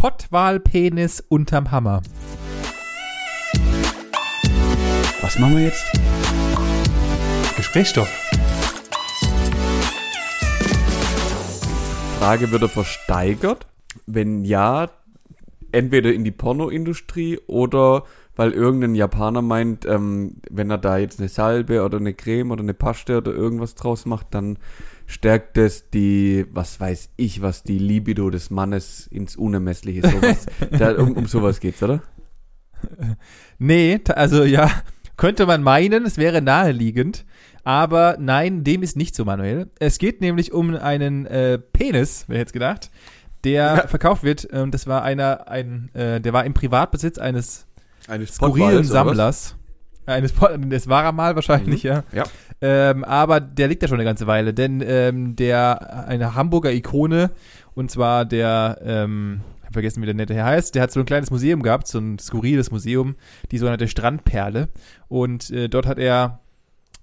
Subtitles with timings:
[0.00, 2.00] Pottwalpenis unterm Hammer.
[5.20, 5.84] Was machen wir jetzt?
[7.54, 8.08] Gesprächsstoff.
[12.18, 13.66] Frage, wird er versteigert?
[14.06, 14.88] Wenn ja,
[15.70, 18.04] entweder in die Pornoindustrie oder
[18.36, 22.62] weil irgendein Japaner meint, ähm, wenn er da jetzt eine Salbe oder eine Creme oder
[22.62, 24.56] eine Paste oder irgendwas draus macht, dann
[25.10, 30.46] stärkt es die, was weiß ich, was die Libido des Mannes ins Unermessliche sowas.
[30.78, 32.00] da, um, um sowas geht's, oder?
[33.58, 34.70] Nee, also ja,
[35.16, 37.24] könnte man meinen, es wäre naheliegend.
[37.64, 39.68] Aber nein, dem ist nicht so, Manuel.
[39.78, 42.90] Es geht nämlich um einen äh, Penis, wer hätte es gedacht,
[43.44, 44.48] der verkauft wird.
[44.52, 47.66] Ähm, das war einer, ein, äh, der war im Privatbesitz eines
[48.08, 48.84] Eines skurrilen?
[48.84, 49.56] Sammlers.
[50.06, 52.02] Eines, Po- das war er mal wahrscheinlich, ja.
[52.12, 52.24] Ja.
[52.60, 57.30] Ähm, aber der liegt da schon eine ganze Weile, denn ähm, der eine Hamburger Ikone
[57.74, 61.00] und zwar der ähm, ich hab vergessen, wie der nette Herr heißt, der hat so
[61.00, 63.14] ein kleines Museum gehabt, so ein skurriles Museum,
[63.52, 64.68] die sogenannte Strandperle
[65.08, 66.40] und äh, dort hat er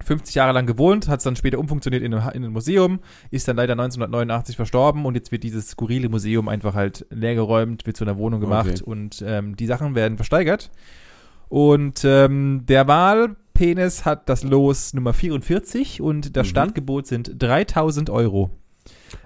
[0.03, 2.99] 50 Jahre lang gewohnt, hat es dann später umfunktioniert in ein, in ein Museum,
[3.31, 7.97] ist dann leider 1989 verstorben und jetzt wird dieses skurrile Museum einfach halt leergeräumt, wird
[7.97, 8.83] zu einer Wohnung gemacht Okay.
[8.83, 10.69] und ähm, die Sachen werden versteigert.
[11.49, 16.49] Und ähm, der Wahlpenis hat das Los Nummer 44 und das Mhm.
[16.51, 18.49] Startgebot sind 3000 Euro.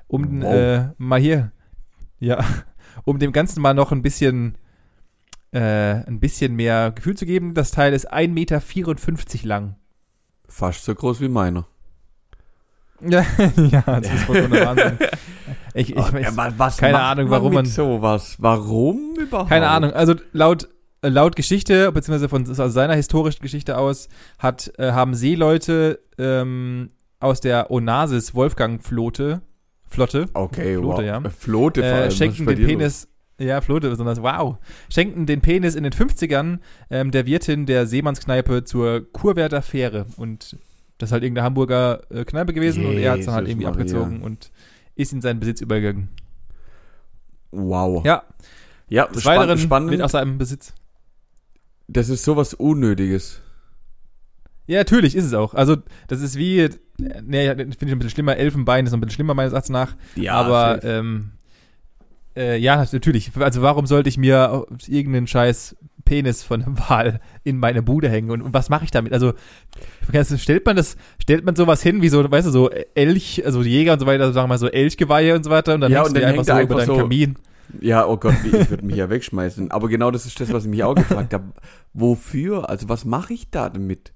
[0.08, 0.54] Um Wow.
[0.54, 1.52] äh, mal hier,
[2.20, 2.40] ja,
[3.06, 4.56] um dem Ganzen mal noch ein bisschen,
[5.52, 9.76] äh, ein bisschen mehr Gefühl zu geben, das Teil ist 1,54 Meter lang.
[10.48, 11.66] Fast so groß wie meiner.
[13.02, 14.98] Ja, ja, das ist der Wahnsinn.
[15.74, 18.36] Ich, ich Ah, weiß, ja, wa- was keine Ahnung, man warum mit man- sowas?
[18.38, 19.50] Warum überhaupt?
[19.50, 19.92] keine Ahnung.
[19.94, 20.68] Also laut
[21.04, 24.08] laut Geschichte beziehungsweise von aus seiner historischen Geschichte aus
[24.40, 29.42] hat äh, haben Seeleute ähm, aus der Onassis Wolfgang Flotte
[29.88, 31.02] Flotte Okay, Flote, wow.
[31.04, 31.18] ja.
[31.24, 32.04] Äh, Flote vor allem.
[32.04, 33.08] äh, ist schenkten bei den Penis
[33.40, 34.58] ja Flotte besonders wow
[34.90, 36.60] schenkten den Penis in den 50ern
[36.92, 40.56] ähm, der Wirtin der Seemannskneipe zur Kurwerder Fähre und
[41.00, 43.60] das ist halt irgendeine Hamburger äh, Kneipe gewesen und er hat es dann halt Jesus
[43.64, 43.82] irgendwie Maria.
[43.82, 44.52] abgezogen und
[44.96, 46.10] ist in seinen Besitz übergegangen.
[47.52, 47.62] los?
[47.64, 48.06] Wow.
[48.06, 48.22] Ja,
[48.88, 49.90] ja des spann- Weiteren spannend.
[49.90, 50.74] mit aus seinem Besitz.
[51.92, 53.42] Das ist sowas Unnötiges.
[54.68, 55.54] Ja, natürlich ist es auch.
[55.54, 56.70] Also, das ist wie, äh,
[57.24, 58.38] nee, finde ich ein bisschen schlimmer.
[58.38, 59.96] Elfenbein ist noch ein bisschen schlimmer meines Erachtens nach.
[60.16, 60.88] Ja, aber, safe.
[60.88, 61.32] ähm,
[62.38, 63.32] äh, ja, natürlich.
[63.38, 65.76] Also, warum sollte ich mir irgendeinen scheiß
[66.06, 68.32] Penis von einem Wal in meine Bude hängen?
[68.32, 69.12] Und, und was mache ich damit?
[69.12, 69.34] Also,
[70.38, 73.94] stellt man das, stellt man sowas hin wie so, weißt du, so Elch, also Jäger
[73.94, 76.10] und so weiter, sagen wir mal so Elchgeweihe und so weiter und dann Ja, hängst
[76.12, 77.36] und du die dann einfach hängt so er über einfach deinen so- Kamin.
[77.80, 79.72] Ja, oh Gott, ich würde mich ja wegschmeißen.
[79.72, 81.46] Aber genau das ist das, was ich mich auch gefragt habe.
[81.94, 82.70] Wofür?
[82.70, 84.14] Also, was mache ich da damit?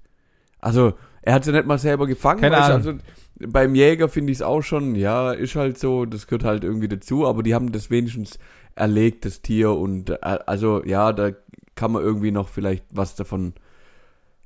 [0.60, 2.40] Also, er hat ja nicht mal selber gefangen.
[2.40, 2.76] Keine Ahnung.
[2.76, 2.94] Also,
[3.38, 6.88] beim Jäger finde ich es auch schon, ja, ist halt so, das gehört halt irgendwie
[6.88, 8.38] dazu, aber die haben das wenigstens
[8.74, 11.32] erlegt, das Tier, und äh, also, ja, da
[11.74, 13.54] kann man irgendwie noch vielleicht was davon,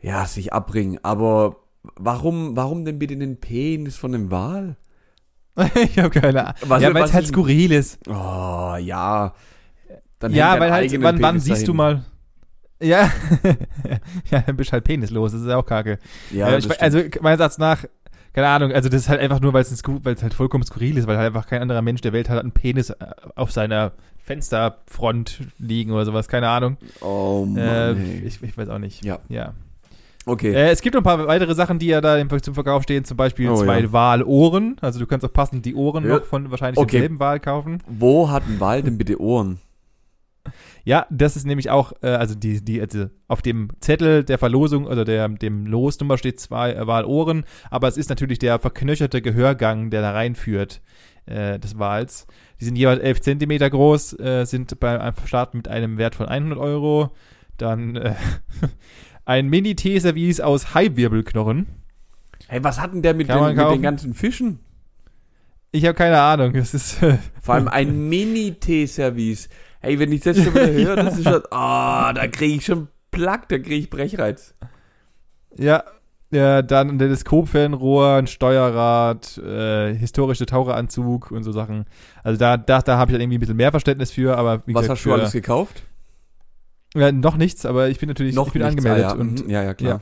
[0.00, 0.98] ja, sich abbringen.
[1.02, 1.56] Aber
[1.96, 4.76] warum, warum denn bitte den Penis von einem Wal?
[5.74, 6.54] ich habe keine Ahnung.
[6.66, 7.98] Was- ja, weil es halt skurril ist.
[8.08, 9.34] Oh, ja.
[10.18, 12.04] Dann ja, weil halt, wann, wann siehst du mal.
[12.82, 13.10] Ja,
[14.30, 15.98] ja, dann bist du halt penislos, das ist ja auch kacke.
[16.30, 17.84] Ja, Äh, ich, also, meines Erachtens nach,
[18.32, 21.18] keine Ahnung, also das ist halt einfach nur, weil es halt vollkommen skurril ist, weil
[21.18, 22.94] halt einfach kein anderer Mensch der Welt hat einen Penis äh,
[23.34, 26.76] auf seiner Fensterfront liegen oder sowas, keine Ahnung.
[27.00, 27.58] Oh Mann,
[27.98, 29.04] Äh, ich, ich weiß auch nicht.
[29.04, 29.18] Ja.
[29.28, 29.52] ja.
[30.26, 30.52] Okay.
[30.52, 33.16] Äh, es gibt noch ein paar weitere Sachen, die ja da zum Verkauf stehen, zum
[33.16, 33.92] Beispiel Oh, zwei ja.
[33.92, 34.76] Walohren.
[34.80, 36.16] Also du kannst auch passend die Ohren Ja.
[36.18, 36.92] noch von wahrscheinlich Okay.
[36.92, 37.82] demselben Wal kaufen.
[37.88, 39.60] Wo hat ein Wal denn bitte Ohren?
[40.84, 44.86] Ja, das ist nämlich auch, äh, also die, die, also auf dem Zettel der Verlosung
[44.86, 49.90] oder der, dem Losnummer steht zwei äh, Walohren, aber es ist natürlich der verknöcherte Gehörgang,
[49.90, 50.80] der da reinführt,
[51.26, 52.26] äh, des Wals.
[52.60, 56.26] Die sind jeweils 11 Zentimeter groß, äh, sind bei einem Start mit einem Wert von
[56.26, 57.10] 100 Euro.
[57.58, 58.14] Dann äh,
[59.30, 61.68] ein Mini-Teeservice aus Haiwirbelknochen.
[62.48, 64.58] Hey, was hat denn der mit, den, mit den ganzen Fischen?
[65.70, 69.48] Ich habe keine Ahnung, es ist, äh, Vor allem ein Mini-Teeservice.
[69.78, 72.88] Hey, wenn ich das schon wieder höre, das ist schon, ah, da kriege ich schon
[73.12, 74.56] Plack, da kriege ich Brechreiz.
[75.56, 75.84] Ja,
[76.32, 81.84] ja, dann ein Teleskopfernrohr, ein Steuerrad, äh, historische Taucheranzug und so Sachen.
[82.24, 84.74] Also da, da, da habe ich dann irgendwie ein bisschen mehr Verständnis für, aber wie
[84.74, 85.84] Was gesagt, hast du alles gekauft?
[86.94, 89.14] Ja, noch nichts, aber ich bin natürlich ich bin nichts, angemeldet ah, ja.
[89.14, 90.00] und mhm, ja, ja, klar.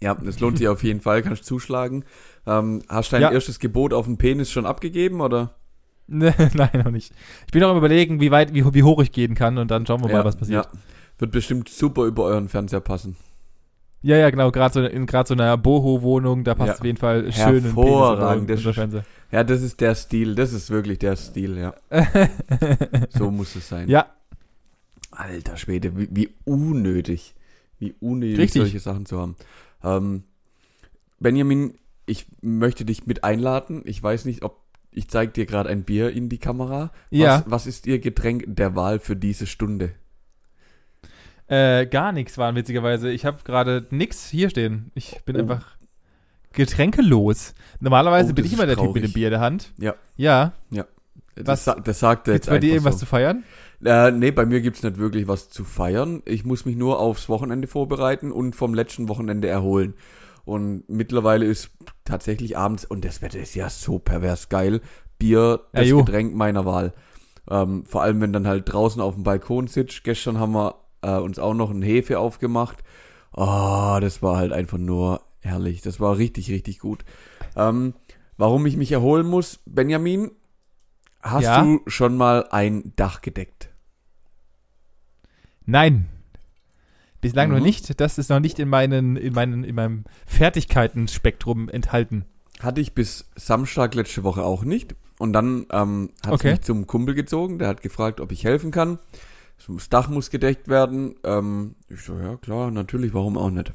[0.00, 0.14] Ja.
[0.14, 2.04] das lohnt sich auf jeden Fall, kannst zuschlagen.
[2.46, 3.30] Ähm, hast du dein Ja.
[3.30, 5.54] erstes Gebot auf den Penis schon abgegeben, oder?
[6.08, 7.12] Ne, nein, noch nicht.
[7.46, 9.86] Ich bin noch am überlegen, wie weit, wie, wie hoch ich gehen kann und dann
[9.86, 10.66] schauen wir mal, was passiert.
[10.66, 10.70] Ja.
[11.18, 13.16] Wird bestimmt super über euren Fernseher passen.
[14.02, 16.74] Ja, ja, genau, gerade so in gerade so einer Boho-Wohnung, da passt Ja.
[16.80, 19.04] auf jeden Fall schön Hervorragend, das ist- Fernseher.
[19.30, 20.34] Ja, das ist der Stil.
[20.34, 21.74] Das ist wirklich der Stil, ja.
[23.10, 23.88] So muss es sein.
[23.88, 24.06] Ja,
[25.12, 27.34] Alter Schwede, wie, wie unnötig.
[27.78, 28.60] Wie unnötig Richtig.
[28.62, 29.36] solche Sachen zu haben.
[29.82, 30.22] Ähm,
[31.20, 31.74] Benjamin,
[32.06, 33.82] ich möchte dich mit einladen.
[33.84, 34.60] Ich weiß nicht, ob
[34.90, 36.90] ich zeige dir gerade ein Bier in die Kamera.
[37.10, 37.42] Was, Ja.
[37.46, 39.92] was ist Ihr Getränk der Wahl für diese Stunde?
[41.48, 43.10] äh, gar nichts waren witzigerweise.
[43.10, 44.90] Ich habe gerade nix hier stehen.
[44.94, 45.40] Ich bin Oh.
[45.40, 45.76] einfach
[46.52, 47.54] getränkelos.
[47.80, 49.10] Normalerweise Oh, bin ich immer der Typ mit traurig.
[49.10, 49.72] dem Bier in der Hand.
[49.78, 49.94] Ja.
[50.16, 50.52] Ja.
[51.34, 53.00] Das, Was- das sagt er Gibt's jetzt bei dir irgendwas so.
[53.00, 53.44] zu feiern?
[53.84, 56.22] Äh, nee, bei mir gibt's nicht wirklich was zu feiern.
[56.24, 59.94] Ich muss mich nur aufs Wochenende vorbereiten und vom letzten Wochenende erholen.
[60.44, 61.70] Und mittlerweile ist
[62.04, 64.80] tatsächlich abends, und das Wetter ist ja so pervers geil,
[65.18, 65.96] Bier das Ja.
[65.96, 66.92] Getränk meiner Wahl.
[67.50, 70.04] Ähm, vor allem, wenn dann halt draußen auf dem Balkon sitzt.
[70.04, 72.82] Gestern haben wir äh, uns auch noch ein Hefe aufgemacht.
[73.34, 75.80] Oh, das war halt einfach nur herrlich.
[75.82, 77.04] Das war richtig, richtig gut.
[77.56, 77.94] Ähm,
[78.36, 80.30] warum ich mich erholen muss, Benjamin,
[81.20, 81.62] hast Ja?
[81.62, 83.70] du schon mal ein Dach gedeckt?
[85.66, 86.08] Nein.
[87.20, 87.56] Bislang Mhm.
[87.56, 88.00] noch nicht.
[88.00, 92.24] Das ist noch nicht in meinen, in meinen, in meinem Fertigkeitenspektrum enthalten.
[92.60, 94.94] Hatte ich bis Samstag letzte Woche auch nicht.
[95.18, 96.52] Und dann ähm, hat Okay.
[96.52, 98.98] mich zum Kumpel gezogen, der hat gefragt, ob ich helfen kann.
[99.68, 101.14] Das Dach muss gedeckt werden.
[101.22, 103.72] Ähm, ich so, ja klar, natürlich, warum auch nicht.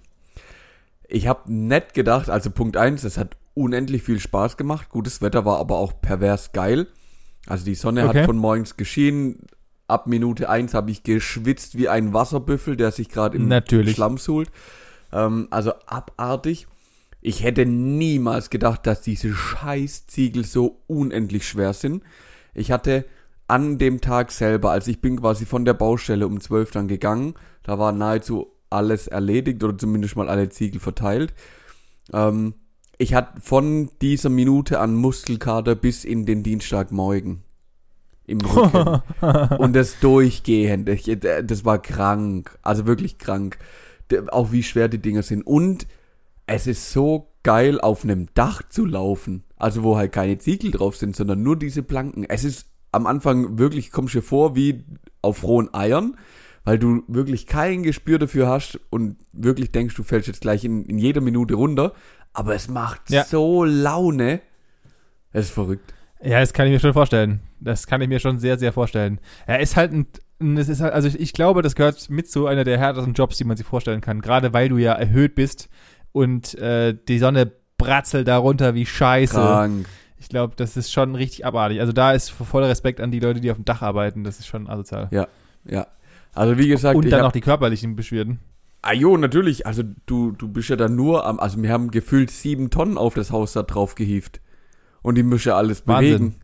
[1.07, 4.89] Ich habe nett gedacht, also Punkt eins, es hat unendlich viel Spaß gemacht.
[4.89, 6.87] Gutes Wetter war aber auch pervers geil.
[7.45, 8.19] Also die Sonne Okay.
[8.19, 9.43] hat von morgens geschienen.
[9.87, 13.95] Ab Minute eins habe ich geschwitzt wie ein Wasserbüffel, der sich gerade im Natürlich.
[13.95, 14.51] Schlamm suhlt.
[15.13, 16.67] Ähm, also abartig.
[17.21, 22.03] Ich hätte niemals gedacht, dass diese Scheißziegel so unendlich schwer sind.
[22.53, 23.05] Ich hatte
[23.47, 27.35] an dem Tag selber, als ich bin quasi von der Baustelle um 12 dann gegangen,
[27.63, 31.33] da war nahezu alles erledigt oder zumindest mal alle Ziegel verteilt.
[32.11, 32.55] Ähm,
[32.97, 37.43] ich hatte von dieser Minute an Muskelkater bis in den Dienstagmorgen
[38.27, 39.01] im Rücken.
[39.57, 40.87] Und das durchgehend.
[40.87, 42.57] Äh, das war krank.
[42.61, 43.57] Also wirklich krank.
[44.31, 45.41] Auch wie schwer die Dinger sind.
[45.47, 45.87] Und
[46.45, 49.43] es ist so geil, auf einem Dach zu laufen.
[49.55, 52.25] Also wo halt keine Ziegel drauf sind, sondern nur diese Planken.
[52.25, 54.83] Es ist am Anfang wirklich, kommst dir vor wie
[55.21, 56.15] auf rohen Eiern,
[56.63, 60.85] weil du wirklich kein Gespür dafür hast und wirklich denkst, du fällst jetzt gleich in,
[60.85, 61.93] in jeder Minute runter.
[62.33, 63.23] Aber es macht Ja.
[63.23, 64.41] so Laune.
[65.31, 65.93] Es ist verrückt.
[66.21, 67.41] Ja, das kann ich mir schon vorstellen.
[67.59, 69.19] Das kann ich mir schon sehr, sehr vorstellen.
[69.45, 72.47] Er ist halt ein, es ist halt, also ich, ich glaube, das gehört mit zu
[72.47, 74.21] einer der härtesten Jobs, die man sich vorstellen kann.
[74.21, 75.69] Gerade weil du ja erhöht bist
[76.11, 79.35] und äh, die Sonne bratzelt darunter wie Scheiße.
[79.35, 79.87] Krank.
[80.19, 81.79] Ich glaube, das ist schon richtig abartig.
[81.79, 84.23] Also da ist voller Respekt an die Leute, die auf dem Dach arbeiten.
[84.23, 85.09] Das ist schon asozial.
[85.11, 85.27] Ja.
[86.33, 88.39] Also wie gesagt, und dann noch die körperlichen Beschwerden.
[88.81, 89.65] Ah jo, natürlich.
[89.65, 93.13] Also du, du bist ja dann nur am, also wir haben gefühlt sieben Tonnen auf
[93.13, 94.39] das Haus da drauf gehievt.
[95.01, 96.13] Und die muss ja alles Wahnsinn.
[96.17, 96.35] bewegen.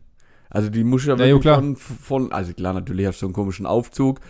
[0.50, 1.56] Also die muss ja Ja, wirklich klar.
[1.56, 4.20] von, von, also klar, natürlich hast du so einen komischen Aufzug,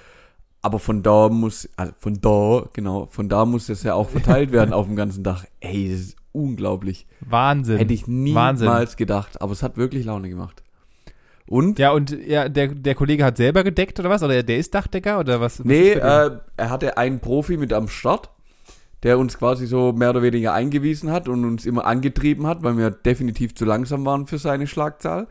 [0.62, 4.50] aber von da muss, also von da, genau, von da muss das ja auch verteilt
[4.50, 5.44] werden auf dem ganzen Dach.
[5.60, 7.06] Ey, das ist unglaublich.
[7.20, 7.76] Wahnsinn.
[7.78, 8.96] Hätte ich niemals Wahnsinn.
[8.96, 10.62] gedacht, aber es hat wirklich Laune gemacht.
[11.46, 11.78] Und?
[11.78, 14.22] Ja, und ja, der, der Kollege hat selber gedeckt oder was?
[14.22, 15.58] Oder der ist Dachdecker oder was?
[15.58, 18.30] was Nee, äh, er hatte einen Profi mit am Start,
[19.04, 22.76] der uns quasi so mehr oder weniger eingewiesen hat und uns immer angetrieben hat, weil
[22.76, 25.28] wir definitiv zu langsam waren für seine Schlagzahl.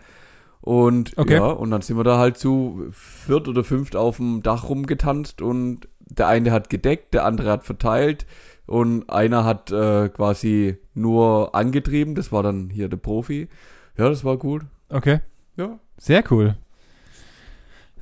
[0.62, 1.34] Und Okay.
[1.34, 5.42] ja, und dann sind wir da halt zu viert oder fünft auf dem Dach rumgetanzt
[5.42, 8.26] und der eine hat gedeckt, der andere hat verteilt
[8.66, 13.50] und einer hat äh, quasi nur angetrieben, das war dann hier der Profi.
[13.98, 14.62] Ja, das war gut.
[14.90, 15.20] Okay.
[15.58, 15.80] Ja.
[15.98, 16.56] Sehr cool.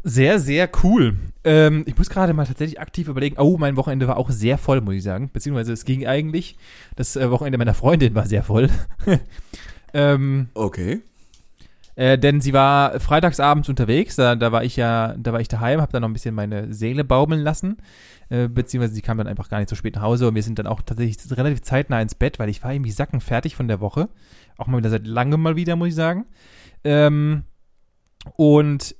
[0.03, 1.15] Sehr, sehr cool.
[1.43, 3.37] Ähm, ich muss gerade mal tatsächlich aktiv überlegen.
[3.37, 5.29] Oh, mein Wochenende war auch sehr voll, muss ich sagen.
[5.31, 6.57] Beziehungsweise es ging eigentlich.
[6.95, 8.69] Das äh, Wochenende meiner Freundin war sehr voll.
[9.93, 11.01] ähm, Okay.
[11.95, 14.15] äh, denn sie war freitagsabends unterwegs.
[14.15, 16.73] Da, da war ich ja, da war ich daheim, habe dann noch ein bisschen meine
[16.73, 17.77] Seele baumeln lassen.
[18.29, 20.57] Äh, beziehungsweise sie kam dann einfach gar nicht so spät nach Hause und wir sind
[20.57, 24.09] dann auch tatsächlich relativ zeitnah ins Bett, weil ich war irgendwie sackenfertig von der Woche.
[24.57, 26.25] Auch mal wieder seit langem mal wieder, muss ich sagen.
[26.83, 27.43] Ähm,
[28.35, 28.95] und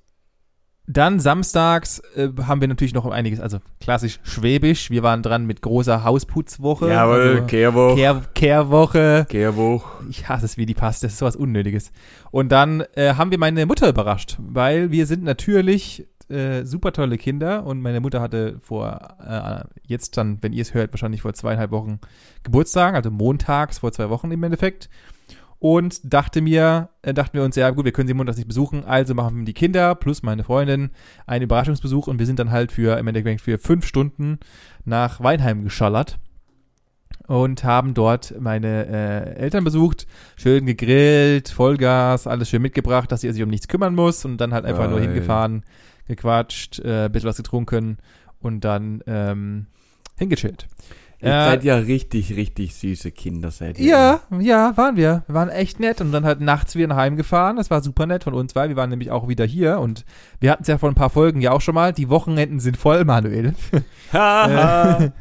[0.97, 4.89] dann samstags äh, haben wir natürlich noch einiges, also klassisch schwäbisch.
[4.89, 6.87] Wir waren dran mit großer Hausputzwoche.
[7.33, 7.95] also Kehrwoch.
[7.95, 9.25] Kehr, Kehrwoche.
[9.29, 9.85] Kehrwoch.
[10.09, 11.03] Ich hasse es, wie die passt.
[11.03, 11.91] Das ist sowas Unnötiges.
[12.31, 17.17] Und dann äh, haben wir meine Mutter überrascht, weil wir sind natürlich äh, super tolle
[17.17, 21.33] Kinder und meine Mutter hatte vor, äh, jetzt dann, wenn ihr es hört, wahrscheinlich vor
[21.33, 21.99] zweieinhalb Wochen
[22.43, 24.89] Geburtstag, also montags vor zwei Wochen im Endeffekt.
[25.63, 28.83] Und dachte mir, äh, dachten wir uns, ja gut, wir können sie montags nicht besuchen,
[28.83, 30.89] also machen wir die Kinder plus meine Freundin
[31.27, 34.39] einen Überraschungsbesuch und wir sind dann halt für im Endeffekt für fünf Stunden
[34.85, 36.17] nach Weinheim geschallert.
[37.27, 43.31] und haben dort meine äh, Eltern besucht, schön gegrillt, Vollgas, alles schön mitgebracht, dass sie
[43.31, 45.09] sich um nichts kümmern muss und dann halt einfach nur Geil.
[45.09, 45.63] hingefahren,
[46.07, 47.99] gequatscht, äh, ein bisschen was getrunken
[48.39, 49.67] und dann ähm,
[50.17, 50.67] hingechillt.
[51.21, 53.87] Ihr Äh, seid ja richtig, richtig süße Kinder, seid ihr.
[53.87, 55.23] Ja, ja, waren wir.
[55.27, 57.57] Wir waren echt nett und dann halt nachts wieder nach Hause gefahren.
[57.57, 60.03] Das war super nett von uns, weil wir waren nämlich auch wieder hier und
[60.39, 61.93] wir hatten es ja vor ein paar Folgen ja auch schon mal.
[61.93, 63.53] Die Wochenenden sind voll, Manuel.
[64.13, 65.11] Haha.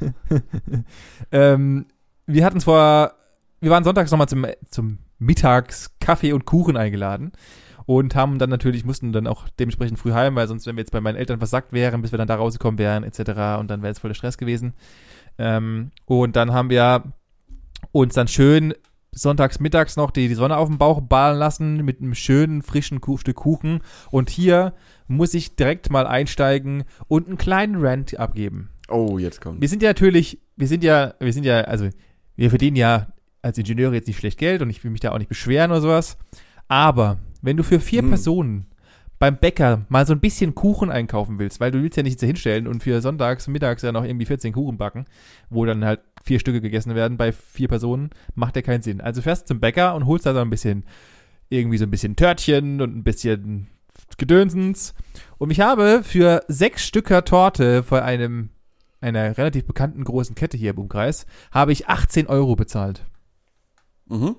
[1.32, 1.86] ähm,
[2.26, 3.12] wir hatten es vor,
[3.60, 7.32] wir waren sonntags nochmal zum, zum Mittags Kaffee und Kuchen eingeladen
[7.86, 10.92] und haben dann natürlich, mussten dann auch dementsprechend früh heim, weil sonst, wenn wir jetzt
[10.92, 13.58] bei meinen Eltern versackt wären, bis wir dann da rausgekommen wären, etc.
[13.58, 14.74] und dann wäre es voll der Stress gewesen.
[15.38, 17.04] Ähm, und dann haben wir
[17.92, 18.74] uns dann schön
[19.12, 23.00] sonntags mittags noch die, die Sonne auf dem Bauch ballen lassen mit einem schönen frischen
[23.16, 23.80] Stück Kuchen.
[24.10, 24.74] Und hier
[25.08, 28.70] muss ich direkt mal einsteigen und einen kleinen Rant abgeben.
[28.88, 29.60] Oh, jetzt kommt.
[29.60, 31.88] Wir sind ja natürlich, wir sind ja, wir sind ja, also
[32.36, 33.08] wir verdienen ja
[33.42, 35.80] als Ingenieure jetzt nicht schlecht Geld und ich will mich da auch nicht beschweren oder
[35.80, 36.16] sowas.
[36.68, 38.10] Aber wenn du für vier Hm.
[38.10, 38.66] Personen
[39.20, 42.66] beim Bäcker mal so ein bisschen Kuchen einkaufen willst, weil du willst ja nicht hinstellen
[42.66, 45.04] und für sonntags, mittags ja noch irgendwie 14 Kuchen backen,
[45.50, 49.02] wo dann halt vier Stücke gegessen werden bei vier Personen, macht ja keinen Sinn.
[49.02, 50.84] Also fährst zum Bäcker und holst da so ein bisschen,
[51.50, 53.68] irgendwie so ein bisschen Törtchen und ein bisschen
[54.16, 54.94] Gedönsens.
[55.36, 58.48] Und ich habe für sechs Stücker Torte vor einem,
[59.02, 63.04] einer relativ bekannten großen Kette hier im Umkreis, habe ich 18 Euro bezahlt.
[64.08, 64.36] Mhm.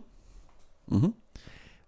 [0.88, 1.14] Mhm.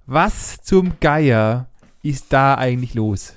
[0.06, 1.70] Was zum Geier
[2.04, 3.34] ist da eigentlich los?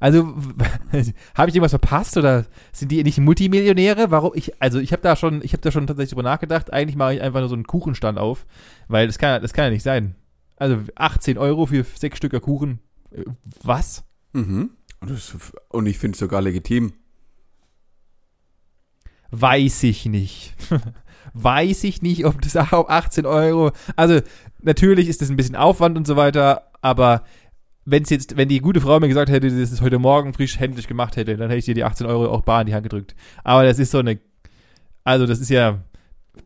[0.00, 0.26] Also,
[1.34, 4.10] habe ich irgendwas verpasst oder sind die nicht Multimillionäre?
[4.10, 6.72] Warum ich, also ich habe da schon, ich habe da schon tatsächlich drüber nachgedacht.
[6.72, 8.46] Eigentlich mache ich einfach nur so einen Kuchenstand auf,
[8.86, 10.14] weil das kann, das kann ja nicht sein.
[10.56, 12.80] Also 18 Euro für sechs Stücker Kuchen.
[13.10, 13.24] Äh,
[13.62, 14.04] Was?
[14.32, 14.70] Mhm.
[15.00, 15.36] Und, das,
[15.68, 16.92] und ich finde es sogar legitim.
[19.30, 20.54] Weiß ich nicht.
[21.34, 23.72] Weiß ich nicht, ob das auch 18 Euro.
[23.96, 24.20] Also,
[24.62, 27.24] natürlich ist das ein bisschen Aufwand und so weiter, aber
[27.90, 30.58] wenn es jetzt, wenn die gute Frau mir gesagt hätte, das ist heute Morgen frisch
[30.58, 32.82] händisch gemacht hätte, dann hätte ich dir die 18 Euro auch bar in die Hand
[32.82, 33.14] gedrückt.
[33.44, 34.18] Aber das ist so eine,
[35.04, 35.82] also das ist ja,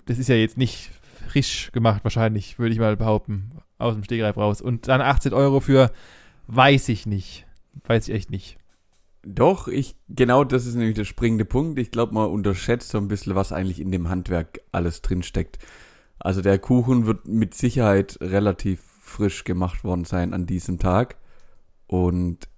[0.06, 0.90] das ist ja jetzt nicht
[1.28, 4.60] frisch gemacht, wahrscheinlich, würde ich mal behaupten, aus dem Stegreif raus.
[4.60, 5.90] Und dann 18 Euro für,
[6.46, 7.44] weiß ich nicht.
[7.86, 8.58] Weiß ich echt nicht.
[9.24, 11.78] Doch, ich, genau das ist nämlich der springende Punkt.
[11.78, 15.58] Ich glaube, man unterschätzt so ein bisschen, was eigentlich in dem Handwerk alles drinsteckt.
[16.18, 21.16] Also der Kuchen wird mit Sicherheit relativ frisch gemacht worden sein an diesem Tag.
[21.92, 22.48] Und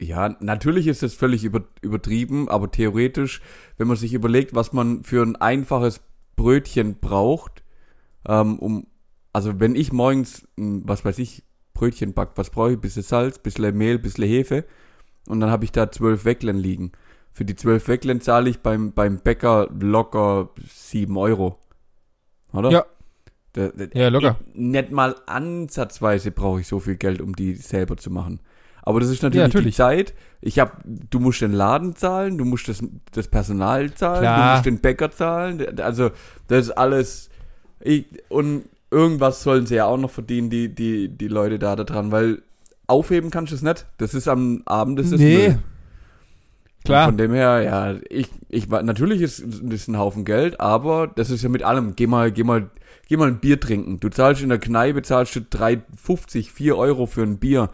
[0.00, 3.40] ja, natürlich ist es völlig über, übertrieben, aber theoretisch,
[3.76, 6.00] wenn man sich überlegt, was man für ein einfaches
[6.34, 7.62] Brötchen braucht,
[8.26, 8.88] ähm, um,
[9.32, 12.80] also wenn ich morgens, was weiß ich, Brötchen back, was brauche ich?
[12.80, 14.64] Bisschen Salz, bisschen Mehl, bisschen Hefe.
[15.28, 16.90] Und dann habe ich da zwölf Wecklen liegen.
[17.30, 21.60] Für die zwölf Wecklen zahle ich beim, beim Bäcker locker sieben Euro.
[22.52, 22.70] Oder?
[22.72, 22.86] Ja.
[23.52, 24.40] Da, da, Ja, locker.
[24.52, 28.40] Ich, nicht mal ansatzweise brauche ich so viel Geld, um die selber zu machen.
[28.82, 29.76] Aber das ist natürlich, Ja, die natürlich.
[29.76, 30.14] Zeit.
[30.40, 34.48] Ich hab, du musst den Laden zahlen, du musst das, das Personal zahlen, Klar.
[34.48, 35.78] du musst den Bäcker zahlen.
[35.80, 36.10] Also,
[36.48, 37.30] das ist alles.
[37.80, 41.84] Ich, und irgendwas sollen sie ja auch noch verdienen, die, die, die Leute da, da
[41.84, 42.42] dran, weil
[42.86, 43.86] aufheben kannst du es nicht.
[43.98, 45.48] Das ist am Abend, das ist nee.
[45.48, 45.58] Müll.
[46.84, 47.04] Klar.
[47.04, 51.06] Und von dem her, ja, ich, ich war, natürlich ist das ein Haufen Geld, aber
[51.06, 51.94] das ist ja mit allem.
[51.94, 52.70] Geh mal, geh mal,
[53.08, 54.00] geh mal ein Bier trinken.
[54.00, 57.70] Du zahlst in der Kneipe, zahlst du 3,50, 4 Euro für ein Bier.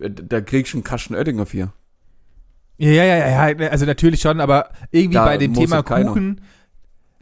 [0.00, 1.72] Da kriegst du einen Kasten Oettinger für.
[2.78, 6.08] Ja, ja, ja, ja, also natürlich schon, aber irgendwie Da bei dem Thema ja keiner.
[6.12, 6.40] Kuchen,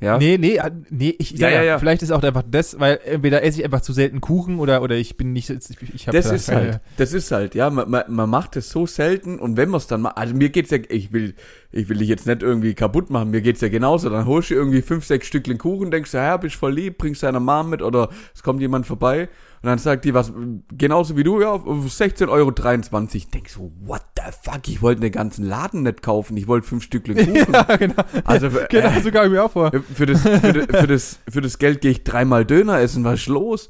[0.01, 0.17] Ja?
[0.17, 3.43] nee, nee, äh, nee, ich Ja, ja, ja, vielleicht ist auch einfach das, weil entweder
[3.43, 6.31] esse ich einfach zu selten Kuchen oder oder ich bin nicht, ich, ich habe Das
[6.31, 9.69] ist halt, das ist halt, ja, man, man, man macht es so selten und wenn
[9.71, 11.35] man es dann macht, also mir geht's ja, ich will,
[11.73, 14.55] ich will dich jetzt nicht irgendwie kaputt machen, mir geht's ja genauso, dann holst du
[14.55, 17.83] irgendwie fünf, sechs Stückchen Kuchen, denkst du, ja, bist voll lieb, bringst deiner Mom mit
[17.83, 19.29] oder es kommt jemand vorbei
[19.63, 20.33] und dann sagt die was,
[20.77, 25.13] genauso wie du, ja, auf 16,23 Euro, denkst du, what the fuck, ich wollte den
[25.13, 27.53] ganzen Laden nicht kaufen, ich wollte fünf Stückchen Kuchen.
[27.55, 27.95] Ja, genau.
[28.25, 29.73] Also, genau, äh, so kam ich mir auch vor.
[29.95, 33.21] für das, für, das, für das, für das Geld gehe ich dreimal Döner essen, was
[33.21, 33.69] ist los?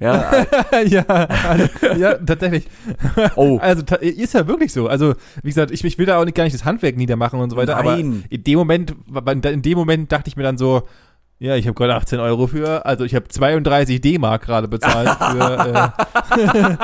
[0.00, 0.46] Ja,
[0.86, 1.68] ja, also,
[1.98, 2.68] ja, tatsächlich.
[3.34, 4.86] oh, Also ta- ist ja wirklich so.
[4.86, 7.50] Also wie gesagt, ich, ich will da auch nicht gar nicht das Handwerk niedermachen und
[7.50, 7.76] so weiter.
[7.76, 8.22] Aber Nein.
[8.30, 8.94] in dem Moment,
[9.44, 10.82] in dem Moment dachte ich mir dann so,
[11.40, 15.94] ja, ich habe gerade 18 Euro für, also ich habe 32 D-Mark gerade bezahlt für,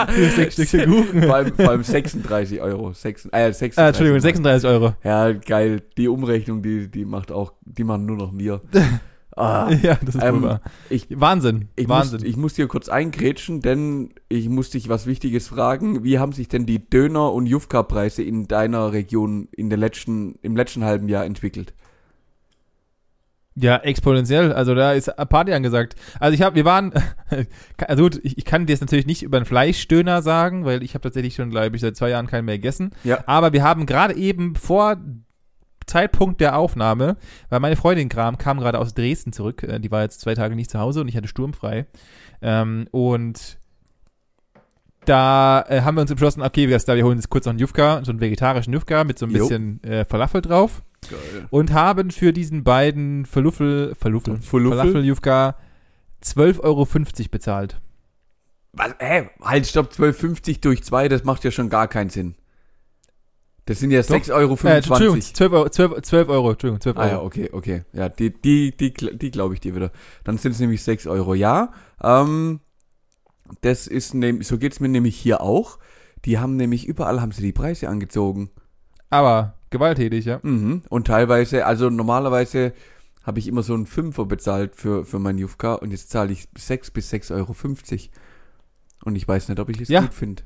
[0.06, 1.22] äh, für sechs Stückchen Kuchen.
[1.24, 2.92] vor allem, vor allem 36 Euro.
[2.92, 4.94] Sechs, äh, 36 Ah, Entschuldigung, 36 Euro.
[5.02, 5.82] Ja, geil.
[5.96, 8.60] Die Umrechnung, die, die macht auch, die machen nur noch wir.
[9.36, 12.20] Ah, Ja, das ist Ähm, ich, Wahnsinn, ich, Wahnsinn.
[12.20, 16.04] Muss, ich muss dir kurz eingrätschen, denn ich muss dich was Wichtiges fragen.
[16.04, 20.54] Wie haben sich denn die Döner- und Jufka-Preise in deiner Region in der letzten, im
[20.56, 21.74] letzten halben Jahr entwickelt?
[23.56, 24.52] Ja, exponentiell.
[24.52, 25.94] Also da ist Party angesagt.
[26.18, 26.92] Also ich habe, wir waren,
[27.78, 30.94] also gut, ich, ich kann dir jetzt natürlich nicht über einen Fleischdöner sagen, weil ich
[30.94, 32.90] habe tatsächlich schon, glaube ich, seit zwei Jahren keinen mehr gegessen.
[33.04, 33.22] Ja.
[33.26, 34.96] Aber wir haben gerade eben vor
[35.86, 37.16] Zeitpunkt der Aufnahme,
[37.48, 39.62] weil meine Freundin Kram kam gerade aus Dresden zurück.
[39.62, 41.86] äh, Die war jetzt zwei Tage nicht zu Hause und ich hatte sturmfrei.
[42.42, 43.58] Ähm, und
[45.04, 48.02] da äh, haben wir uns entschlossen, okay, wir, wir holen jetzt kurz noch einen Jufka,
[48.04, 51.46] so einen vegetarischen Jufka mit so ein bisschen äh, Falafel drauf Geil.
[51.50, 54.70] und haben für diesen beiden Falafel, Falafel, Falafel?
[54.70, 55.56] Falafel-Jufka
[56.22, 56.86] 12,50 Euro
[57.30, 57.80] bezahlt.
[58.72, 59.30] Was, hä?
[59.40, 62.34] Halt, stopp, 12,50 durch 2, das macht ja schon gar keinen Sinn.
[63.66, 64.58] Das sind ja 6,25 Euro.
[64.64, 67.06] Äh, Entschuldigung, 12 Euro, 12, 12 Euro, Entschuldigung, 12 Euro.
[67.06, 67.84] Ah ja, okay, okay.
[67.92, 69.90] Ja, die, die, die, die glaube ich dir wieder.
[70.24, 71.34] Dann sind es nämlich 6 Euro.
[71.34, 72.60] Ja, ähm,
[73.62, 75.78] das ist nämlich, so geht's mir nämlich hier auch.
[76.26, 78.50] Die haben nämlich, überall haben sie die Preise angezogen.
[79.08, 80.40] Aber gewalttätig, ja.
[80.42, 80.82] Mhm.
[80.88, 82.72] Und teilweise, also normalerweise
[83.24, 86.48] habe ich immer so einen Fünfer bezahlt für, für mein Jufka und jetzt zahle ich
[86.56, 87.54] 6 bis 6,50 Euro.
[89.04, 90.00] Und ich weiß nicht, ob ich es Ja.
[90.02, 90.42] gut finde.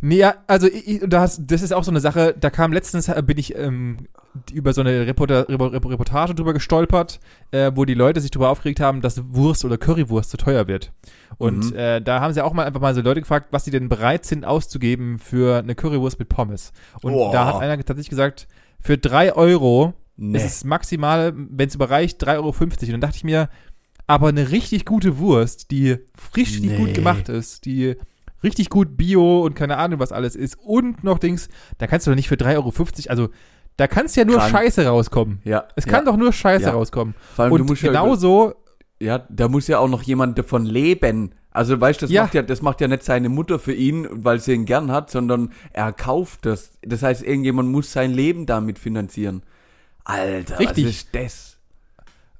[0.00, 3.08] Nee, ja, also ich, ich- das, das ist auch so eine Sache, da kam letztens,
[3.08, 4.06] äh, bin ich ähm,
[4.52, 7.20] über so eine Reporta Repo- Repo- Reportage drüber gestolpert,
[7.52, 10.92] äh, wo die Leute sich darüber aufgeregt haben, dass Wurst oder Currywurst zu teuer wird.
[11.38, 11.76] Und Mhm.
[11.76, 14.24] äh, da haben sie auch mal einfach mal so Leute gefragt, was sie denn bereit
[14.24, 16.72] sind auszugeben für eine Currywurst mit Pommes.
[17.02, 17.32] Und Boah.
[17.32, 18.48] da hat einer tatsächlich gesagt,
[18.80, 20.38] für drei Euro Nee.
[20.38, 22.48] ist es maximal, wenn es überreicht, 3,50 Euro.
[22.86, 23.48] Und dann dachte ich mir,
[24.06, 25.96] aber eine richtig gute Wurst, die
[26.36, 26.76] richtig Nee.
[26.76, 27.96] gut gemacht ist, die
[28.42, 31.48] richtig gut Bio und keine Ahnung was alles ist und noch Dings,
[31.78, 33.28] da kannst du doch nicht für 3,50 Euro, also
[33.76, 34.50] da kannst ja nur Krank.
[34.50, 35.40] Scheiße rauskommen.
[35.44, 35.64] ja.
[35.76, 35.90] Es ja.
[35.92, 36.72] kann doch nur Scheiße Ja.
[36.72, 37.14] rauskommen.
[37.34, 38.54] Vor allem, Und du musst ja genauso,
[39.00, 41.32] Ja, da muss ja auch noch jemand davon leben.
[41.50, 42.22] Also weißt du, das Ja.
[42.22, 45.10] macht ja, das macht ja nicht seine Mutter für ihn, weil sie ihn gern hat,
[45.10, 46.70] sondern er kauft das.
[46.82, 49.42] Das heißt, irgendjemand muss sein Leben damit finanzieren.
[50.04, 50.84] Alter, Richtig.
[50.84, 51.53] was ist das?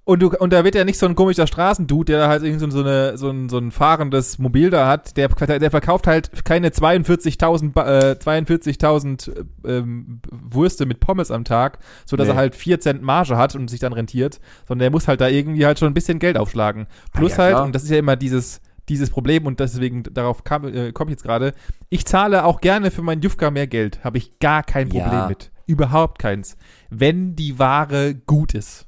[0.06, 2.80] Und, du, und da wird ja nicht so ein komischer Straßendude, der halt irgend so,
[2.80, 7.72] eine, so, ein, so ein fahrendes Mobil da hat, der, der verkauft halt keine 42.000
[7.72, 12.34] Ba- äh, 42.000 ähm, Würste mit Pommes am Tag, so dass Nee.
[12.34, 15.28] er halt 4 Cent Marge hat und sich dann rentiert, sondern der muss halt da
[15.28, 16.86] irgendwie halt schon ein bisschen Geld aufschlagen.
[17.12, 17.64] Plus Ah, ja, halt, klar.
[17.64, 21.14] und das ist ja immer dieses, dieses Problem und deswegen darauf kam, äh, komme ich
[21.16, 21.54] jetzt gerade,
[21.88, 25.28] ich zahle auch gerne für meinen Jufka mehr Geld, habe ich gar kein Problem Ja.
[25.28, 25.50] mit.
[25.66, 26.58] Überhaupt keins.
[26.90, 28.86] Wenn die Ware gut ist,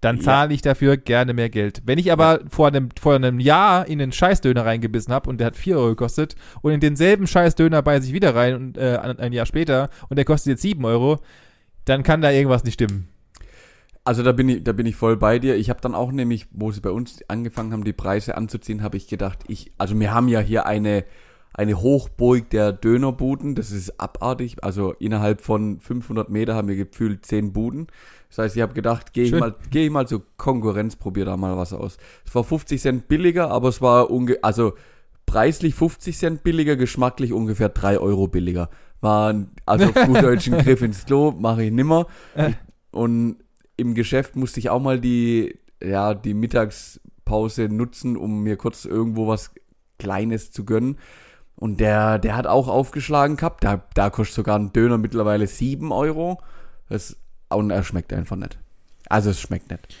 [0.00, 0.22] dann Ja.
[0.22, 1.82] zahle ich dafür gerne mehr Geld.
[1.84, 5.48] Wenn ich aber vor, einem, vor einem Jahr in einen Scheißdöner reingebissen habe und der
[5.48, 9.18] hat 4 Euro gekostet und in denselben Scheißdöner beiße ich wieder rein und, äh, ein
[9.18, 11.18] ein Jahr später und der kostet jetzt 7 Euro,
[11.84, 13.08] dann kann da irgendwas nicht stimmen.
[14.04, 15.56] Also da bin ich, da bin ich voll bei dir.
[15.56, 18.96] Ich habe dann auch nämlich, wo sie bei uns angefangen haben, die Preise anzuziehen, habe
[18.96, 21.04] ich gedacht, ich, also wir haben ja hier eine,
[21.52, 23.54] eine Hochburg der Dönerbuden.
[23.54, 24.64] Das ist abartig.
[24.64, 27.88] Also innerhalb von 500 Meter haben wir gefühlt 10 Buden.
[28.28, 31.36] Das heißt, ich habe gedacht, gehe ich mal, gehe ich mal zur Konkurrenz, probier da
[31.36, 31.96] mal was aus.
[32.26, 34.74] Es war 50 Cent billiger, aber es war unge, also
[35.26, 38.68] preislich 50 Cent billiger, geschmacklich ungefähr 3 Euro billiger.
[39.00, 42.06] War ein, also auf gut deutschen Griff ins Klo, mache ich nimmer.
[42.34, 42.52] Äh.
[42.90, 43.36] Und
[43.76, 49.28] im Geschäft musste ich auch mal die, ja, die Mittagspause nutzen, um mir kurz irgendwo
[49.28, 49.52] was
[49.98, 50.98] Kleines zu gönnen.
[51.56, 53.64] Und der, der hat auch aufgeschlagen gehabt.
[53.64, 56.40] Da, da kostet sogar ein Döner mittlerweile 7 Euro.
[56.88, 57.16] Das,
[57.50, 58.58] und er schmeckt einfach nicht.
[59.08, 59.94] Also es schmeckt nicht.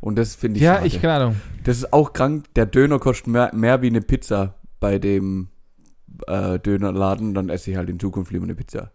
[0.00, 0.86] Und das finde ich ja, schade.
[0.86, 1.40] ich, keine Ahnung.
[1.64, 2.44] Das ist auch krank.
[2.54, 5.48] Der Döner kostet mehr, mehr wie eine Pizza bei dem
[6.26, 7.34] äh, Dönerladen.
[7.34, 8.92] Dann esse ich halt in Zukunft lieber eine Pizza.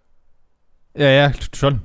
[0.95, 1.81] Ja, ja, schon.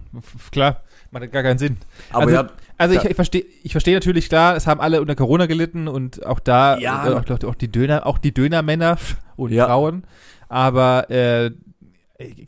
[0.52, 0.82] Klar.
[1.10, 1.78] Macht gar keinen Sinn.
[2.10, 5.16] Aber Also- ja, Also ich, ich verstehe ich verstehe natürlich klar, es haben alle unter
[5.16, 7.08] Corona gelitten und auch da Ja.
[7.08, 8.98] äh, auch, auch die Döner, auch die Dönermänner
[9.36, 9.66] und Ja.
[9.66, 10.04] Frauen.
[10.50, 11.50] Aber äh,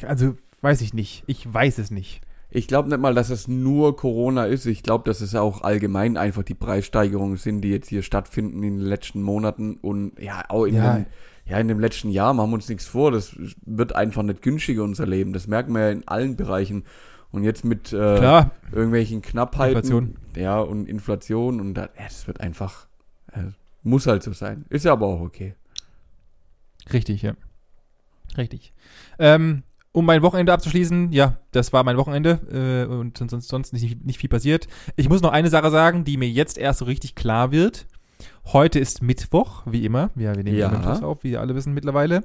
[0.06, 1.24] also weiß ich nicht.
[1.26, 2.20] Ich weiß es nicht.
[2.50, 4.66] Ich glaube nicht mal, dass es nur Corona ist.
[4.66, 8.78] Ich glaube, dass es auch allgemein einfach die Preissteigerungen sind, die jetzt hier stattfinden in
[8.78, 10.94] den letzten Monaten und ja, auch in, Ja.
[10.94, 11.06] Dem,
[11.46, 13.10] ja, in dem letzten Jahr machen wir uns nichts vor.
[13.10, 15.32] Das wird einfach nicht günstiger, unser Leben.
[15.32, 16.84] Das merken wir ja in allen Bereichen.
[17.32, 19.76] Und jetzt mit äh, irgendwelchen Knappheiten.
[19.76, 20.16] Inflation.
[20.36, 22.86] Ja, und Inflation und da, ja, das wird einfach,
[23.32, 24.64] äh, muss halt so sein.
[24.68, 25.54] Ist ja aber auch okay.
[26.92, 27.34] richtig, ja.
[28.36, 28.72] Richtig.
[29.18, 34.04] Ähm, um mein Wochenende abzuschließen, ja, das war mein Wochenende äh, und sonst, sonst nicht,
[34.04, 34.68] nicht viel passiert.
[34.96, 37.86] Ich muss noch eine Sache sagen, die mir jetzt erst so richtig klar wird.
[38.52, 40.10] Heute ist Mittwoch, wie immer.
[40.16, 40.68] Ja, wir nehmen Ja.
[40.70, 42.22] Mittwochs auf, wie ihr alle wissen mittlerweile.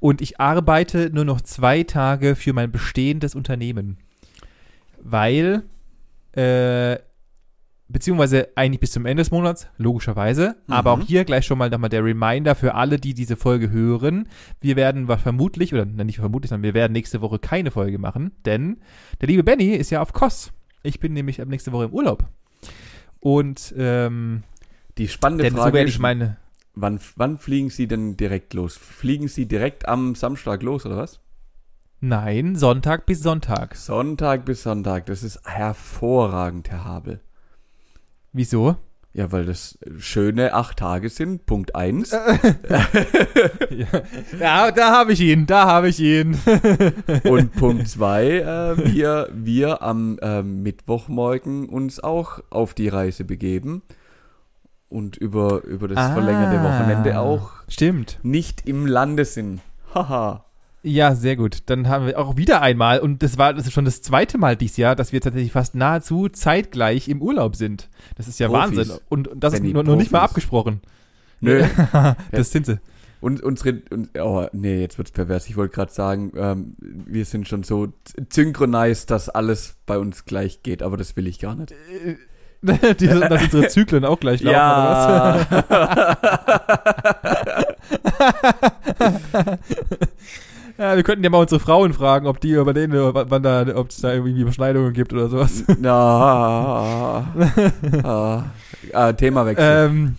[0.00, 3.98] Und ich arbeite nur noch zwei Tage für mein bestehendes Unternehmen.
[5.00, 5.62] Weil,
[6.34, 6.98] äh,
[7.88, 10.56] beziehungsweise eigentlich bis zum Ende des Monats, logischerweise.
[10.68, 11.02] Aber auch Mhm.
[11.06, 14.28] hier gleich schon mal nochmal der Reminder für alle, die diese Folge hören.
[14.60, 18.78] Wir werden vermutlich, oder nicht vermutlich, sondern wir werden nächste Woche keine Folge machen, denn
[19.20, 20.52] der liebe Benny ist ja auf Kos.
[20.82, 22.24] Ich bin nämlich ab nächste Woche im Urlaub.
[23.20, 24.42] Und ähm,
[24.98, 26.36] Die spannende Frage ist, ich meine.
[26.74, 28.76] wann, wann fliegen Sie denn direkt los?
[28.76, 31.20] Fliegen Sie direkt am Samstag los, oder was?
[32.00, 33.76] Nein, Sonntag bis Sonntag.
[33.76, 37.20] Sonntag bis Sonntag, das ist hervorragend, Herr Habel.
[38.34, 38.76] Wieso?
[39.12, 42.10] Ja, weil das schöne acht Tage sind, Punkt eins.
[43.70, 43.86] ja,
[44.40, 46.36] ja da habe ich ihn, da habe ich ihn.
[47.22, 53.82] Und Punkt zwei, äh, wir, wir am ähm, Mittwochmorgen uns auch auf die Reise begeben
[54.88, 58.18] und über, über das verlängerte Wochenende auch Ah, Stimmt.
[58.22, 59.60] nicht im Lande sind.
[59.94, 60.43] Haha.
[60.86, 61.62] Ja, sehr gut.
[61.66, 64.54] Dann haben wir auch wieder einmal, und das war das ist schon das zweite Mal
[64.54, 67.88] dieses Jahr, dass wir tatsächlich fast nahezu zeitgleich im Urlaub sind.
[68.16, 68.76] Das ist ja Profis.
[68.76, 68.98] Wahnsinn.
[69.08, 70.82] Und, und das Benny, ist nur, nur nicht mal abgesprochen.
[71.40, 71.64] Nö.
[72.32, 72.78] das sind sie.
[73.22, 75.48] Und unsere, und, oh, nee, jetzt wird's pervers.
[75.48, 77.94] Ich wollte gerade sagen, ähm, wir sind schon so
[78.30, 81.72] synchronisiert, dass alles bei uns gleich geht, aber das will ich gar nicht.
[83.00, 85.46] Die, dass unsere Zyklen auch gleich laufen, oder
[89.40, 89.58] was?
[90.76, 93.90] Ja, wir könnten ja mal unsere Frauen fragen, ob die über denen, wann da, ob
[93.90, 95.64] es da irgendwie Überschneidungen gibt oder sowas.
[95.78, 97.26] Na,
[98.02, 98.44] ah,
[98.92, 99.88] ah, Themawechsel.
[99.88, 100.16] ähm,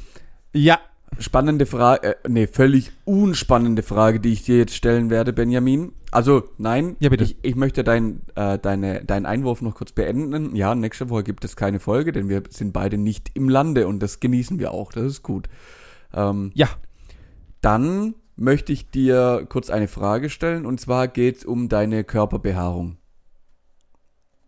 [0.54, 0.80] ja,
[1.18, 5.94] Spannende Frage, äh, nee, völlig unspannende Frage, die ich dir jetzt stellen werde, Benjamin.
[6.12, 7.24] Also, nein, Ja, bitte.
[7.24, 10.56] Ich, ich möchte dein, äh, deine, deinen Einwurf noch kurz beenden.
[10.56, 14.00] Ja, nächste Woche gibt es keine Folge, denn wir sind beide nicht im Lande und
[14.02, 15.48] das genießen wir auch, das ist gut.
[16.14, 16.68] Ähm, ja.
[17.62, 22.98] Dann möchte ich dir kurz eine Frage stellen und zwar geht es um deine Körperbehaarung.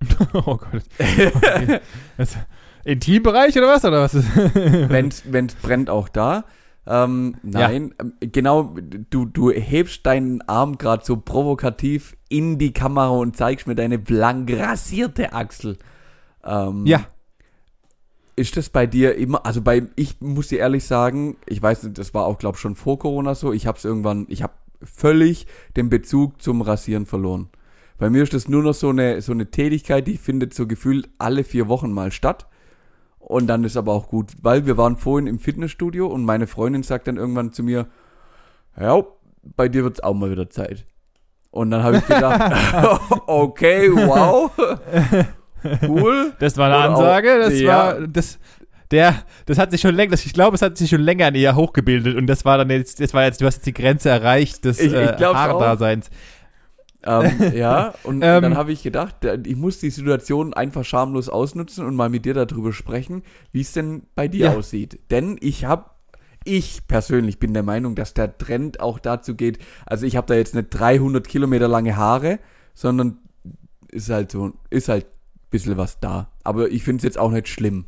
[0.33, 0.83] Oh Gott.
[0.99, 1.79] Okay.
[2.17, 2.37] Das,
[2.83, 3.83] Intimbereich oder was?
[3.83, 4.13] Oder was?
[4.89, 6.45] Wenn's, wenn's brennt auch da.
[6.85, 8.75] Ähm, nein, ähm, genau,
[9.09, 13.99] du, du hebst deinen Arm gerade so provokativ in die Kamera und zeigst mir deine
[13.99, 15.77] blank rasierte Achsel.
[16.45, 17.05] Ähm, ja.
[18.37, 21.97] Ist das bei dir immer, also bei, ich muss dir ehrlich sagen, ich weiß nicht,
[21.97, 25.47] das war auch, glaube schon vor Corona so, ich habe es irgendwann, ich habe völlig
[25.75, 27.49] den Bezug zum Rasieren verloren.
[27.97, 31.09] Bei mir ist das nur noch so eine, so eine Tätigkeit, die findet so gefühlt
[31.17, 32.47] alle vier Wochen mal statt.
[33.17, 36.83] Und dann ist aber auch gut, weil wir waren vorhin im Fitnessstudio und meine Freundin
[36.83, 37.87] sagt dann irgendwann zu mir,
[38.79, 39.03] ja,
[39.55, 40.85] bei dir wird's auch mal wieder Zeit.
[41.49, 44.51] Und dann habe ich gedacht, okay, wow,
[45.87, 46.33] cool.
[46.39, 47.39] Das war eine Oder Ansage.
[47.39, 47.67] Das ja.
[47.67, 48.39] war das.
[48.91, 49.15] Der,
[49.45, 52.25] das hat sich schon länger, ich glaube, es hat sich schon länger näher hochgebildet und
[52.25, 54.87] das war dann jetzt, das war jetzt, du hast jetzt die Grenze erreicht des Ich-
[54.87, 55.17] ich äh.
[55.21, 56.09] Haardaseins.
[57.03, 58.41] Ähm, ja, und Ähm.
[58.43, 59.15] dann habe ich gedacht,
[59.45, 63.73] ich muss die Situation einfach schamlos ausnutzen und mal mit dir darüber sprechen, wie es
[63.73, 64.55] denn bei dir Ja.
[64.55, 64.99] aussieht.
[65.11, 65.89] Denn ich habe,
[66.45, 70.35] ich persönlich bin der Meinung, dass der Trend auch dazu geht, also ich habe da
[70.35, 72.39] jetzt nicht 300 Kilometer lange Haare,
[72.73, 73.17] sondern
[73.91, 75.07] ist halt so, ist halt
[75.49, 76.29] bisschen was da.
[76.43, 77.85] Aber ich finde es jetzt auch nicht schlimm.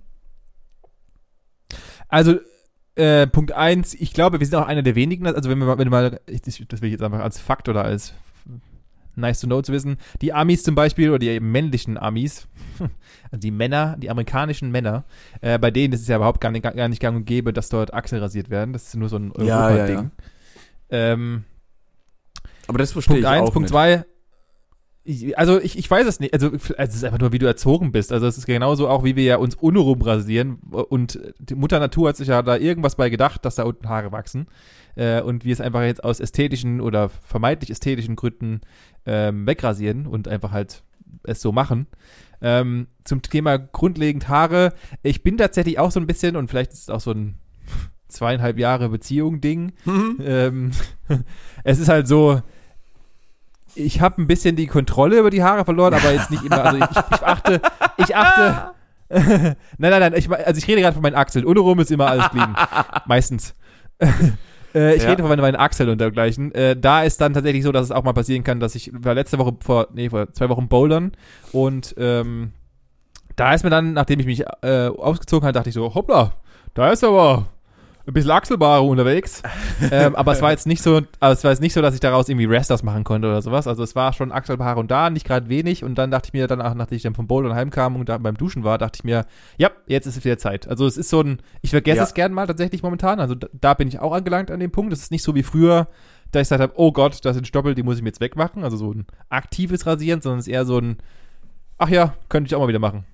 [2.08, 2.40] Also,
[2.96, 5.78] äh, Punkt eins, ich glaube, wir sind auch einer der wenigen, also wenn wir mal,
[5.78, 8.14] wenn du mal, ich, das will ich jetzt einfach als Fakt oder als
[9.16, 12.48] nice to know zu wissen, die Amis zum Beispiel, oder die männlichen Amis,
[12.80, 15.06] also die Männer, die amerikanischen Männer,
[15.42, 17.70] äh, bei denen ist es ja überhaupt gar nicht, gar nicht gang und gäbe, dass
[17.70, 18.74] dort Achsel rasiert werden.
[18.74, 20.12] Das ist nur so ein Ja, ja, Europa-Ding.
[20.90, 21.44] Ähm,
[22.68, 23.72] Aber das verstehe Punkt ich eins, auch Punkt nicht.
[23.72, 24.06] zwei.
[25.04, 26.34] Ich- Also ich, ich weiß es nicht.
[26.34, 28.12] Also, also es ist einfach nur, wie du erzogen bist.
[28.12, 30.60] Also es ist genauso auch, wie wir ja uns unrum rasieren.
[30.72, 34.12] Und die Mutter Natur hat sich ja da irgendwas bei gedacht, dass da unten Haare
[34.12, 34.48] wachsen.
[34.96, 38.62] Äh, und wir es einfach jetzt aus ästhetischen oder vermeintlich ästhetischen Gründen
[39.06, 40.84] ähm, wegrasieren und einfach halt
[41.24, 41.88] es so machen.
[42.42, 44.74] Ähm, zum Thema grundlegend Haare.
[45.04, 47.36] Ich bin tatsächlich auch so ein bisschen, und vielleicht ist es auch so ein
[48.08, 50.18] zweieinhalb Jahre Beziehung-Ding, Mhm.
[50.22, 50.72] ähm,
[51.64, 52.42] es ist halt so,
[53.76, 56.64] ich habe ein bisschen die Kontrolle über die Haare verloren, aber jetzt nicht immer.
[56.64, 57.62] Also ich, ich achte,
[57.98, 58.72] ich achte.
[59.10, 60.14] nein, nein, nein.
[60.16, 61.46] Ich, also ich rede gerade von meinen Achseln.
[61.46, 62.56] Untenrum ist immer alles clean.
[63.08, 63.54] Meistens.
[64.76, 65.10] äh, ich Ja.
[65.10, 66.54] rede von meinen, meinen Achseln und dergleichen.
[66.54, 69.14] Äh, da ist dann tatsächlich so, dass es auch mal passieren kann, dass ich war
[69.16, 71.12] letzte Woche vor, nee, vor zwei Wochen bouldern
[71.52, 72.54] und ähm,
[73.36, 76.34] da ist mir dann, nachdem ich mich äh, ausgezogen habe, dachte ich so, hoppla,
[76.74, 77.46] da ist aber
[78.10, 79.42] ein bisschen Achselbare unterwegs.
[79.92, 82.00] ähm, aber es war jetzt nicht so, aber es war jetzt nicht so, dass ich
[82.00, 83.68] daraus irgendwie Resters machen konnte oder sowas.
[83.68, 85.84] Also es war schon Achselbare und da, nicht gerade wenig.
[85.84, 88.36] Und dann dachte ich mir danach, nachdem ich dann vom Bouldern heimkam und da beim
[88.36, 89.26] Duschen war, dachte ich mir,
[89.58, 90.68] ja, jetzt ist es wieder Zeit.
[90.68, 92.04] Also es ist so ein, ich vergesse Ja.
[92.04, 93.20] es gern mal tatsächlich momentan.
[93.20, 94.92] Also da, da bin ich auch angelangt an dem Punkt.
[94.92, 95.88] Es ist nicht so wie früher,
[96.32, 98.64] da ich gesagt habe, oh Gott, das sind Stoppel, die muss ich mir jetzt wegmachen.
[98.64, 100.98] Also so ein aktives Rasieren, sondern es ist eher so ein,
[101.78, 103.06] ach ja, könnte ich auch mal wieder machen.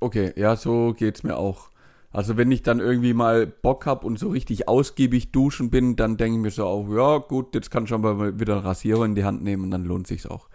[0.00, 1.68] Okay, ja, so geht's mir auch.
[2.14, 6.16] Also wenn ich dann irgendwie mal Bock hab und so richtig ausgiebig duschen bin, dann
[6.16, 9.04] denke ich mir so auch, ja gut, jetzt kann ich schon mal wieder einen Rasierer
[9.04, 10.48] in die Hand nehmen und dann lohnt sich's auch.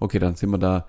[0.00, 0.86] Okay, dann sind wir da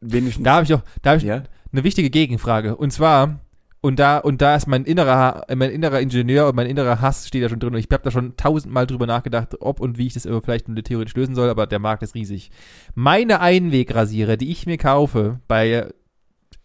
[0.00, 0.44] wenigstens.
[0.44, 1.42] Da habe ich auch, da habe ich ja?
[1.72, 2.76] eine wichtige Gegenfrage.
[2.76, 3.40] Und zwar,
[3.80, 7.44] Und da, und da ist mein innerer, mein innerer Ingenieur und mein innerer Hass steht
[7.44, 7.74] da schon drin.
[7.74, 11.14] Und ich habe da schon tausendmal drüber nachgedacht, ob und wie ich das vielleicht theoretisch
[11.14, 12.50] lösen soll, aber der Markt ist riesig.
[12.94, 15.88] Meine Einwegrasierer, die ich mir kaufe, bei,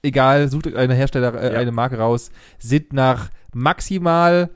[0.04, 1.60] egal, sucht eine Hersteller, äh, Ja.
[1.60, 4.50] eine Marke raus, sind nach maximal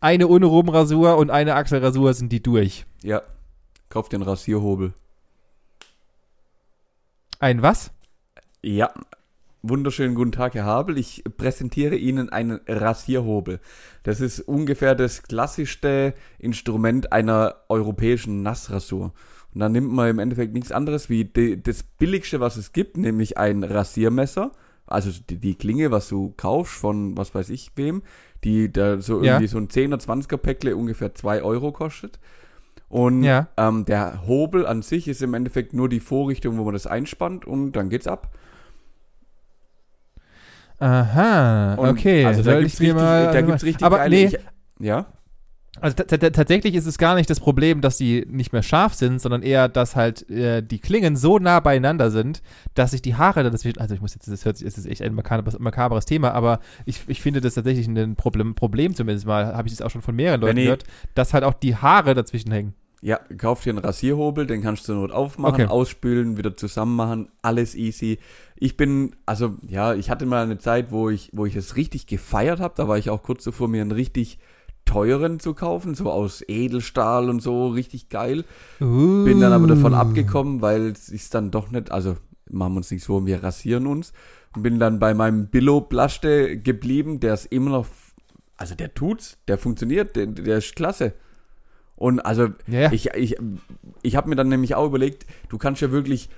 [0.00, 2.86] eine ohne Rumrasur und eine Achselrasur sind die durch.
[3.02, 3.22] Ja.
[3.88, 4.92] Kauf dir einen Rasierhobel.
[7.38, 7.90] Ein was?
[8.62, 8.90] Ja.
[9.62, 10.96] Wunderschönen guten Tag, Herr Habel.
[10.96, 13.58] Ich präsentiere Ihnen einen Rasierhobel.
[14.04, 19.12] Das ist ungefähr das klassischste Instrument einer europäischen Nassrasur.
[19.56, 22.98] Und dann nimmt man im Endeffekt nichts anderes wie die, das billigste, was es gibt,
[22.98, 24.52] nämlich ein Rasiermesser.
[24.86, 28.02] Also die, die Klinge, was du kaufst von was weiß ich wem,
[28.44, 29.38] die da so Ja.
[29.38, 32.18] irgendwie so ein 10er, 20er Päckle ungefähr 2 Euro kostet.
[32.90, 33.48] Und Ja.
[33.56, 37.46] ähm, der Hobel an sich ist im Endeffekt nur die Vorrichtung, wo man das einspannt
[37.46, 38.36] und dann geht's ab.
[40.78, 42.26] Aha, Und okay.
[42.26, 44.38] Also da Soll gibt's richtig, mal, da gibt's richtig aber geile, nee, ich,
[44.78, 45.06] ja?
[45.80, 49.42] Also tatsächlich ist es gar nicht das Problem, dass die nicht mehr scharf sind, sondern
[49.42, 52.42] eher, dass halt äh, die Klingen so nah beieinander sind,
[52.74, 54.86] dass sich die Haare da dazwischen, also ich muss jetzt, das hört sich, es ist
[54.86, 59.26] echt ein makaberes, makaberes Thema, aber ich, ich finde das tatsächlich ein Problem, Problem zumindest
[59.26, 60.64] mal, habe ich das auch schon von mehreren Leuten Benny.
[60.64, 60.84] gehört,
[61.14, 62.74] dass halt auch die Haare dazwischen hängen.
[63.02, 65.66] Ja, kauf dir einen Rasierhobel, den kannst du zur Not aufmachen, Okay.
[65.66, 68.18] ausspülen, wieder zusammen machen, alles easy.
[68.56, 72.06] Ich bin, also ja, ich hatte mal eine Zeit, wo ich, wo ich es richtig
[72.06, 72.72] gefeiert habe.
[72.76, 74.38] Da war ich auch kurz davor, mir einen richtig
[74.86, 78.44] teuren zu kaufen, so aus Edelstahl und so, richtig geil.
[79.24, 82.16] Bin dann aber davon abgekommen, weil es ist dann doch nicht, also
[82.48, 84.14] machen wir uns nichts vor, wir rasieren uns.
[84.54, 87.86] Und bin dann bei meinem Billo Plaste geblieben, der ist immer noch,
[88.56, 91.12] also der tut's, der funktioniert, der, der ist klasse.
[91.96, 92.90] Und also ja.
[92.92, 93.36] ich, ich,
[94.02, 96.30] ich habe mir dann nämlich auch überlegt, du kannst ja wirklich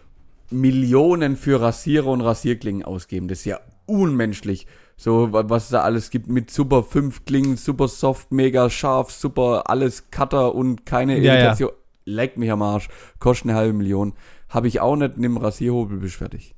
[0.50, 3.28] Millionen für Rasierer und Rasierklingen ausgeben.
[3.28, 4.66] Das ist ja unmenschlich.
[5.00, 9.10] So, wa- was es da alles gibt mit super 5 Klingen, super soft, mega scharf,
[9.12, 11.34] super alles Cutter und keine Ja, ja.
[11.34, 11.70] Irritation.
[12.04, 12.88] Leck mich am Arsch.
[13.20, 14.12] Kostet eine halbe Million.
[14.48, 16.54] Habe ich auch nicht, nimm Rasierhobel, bist fertig.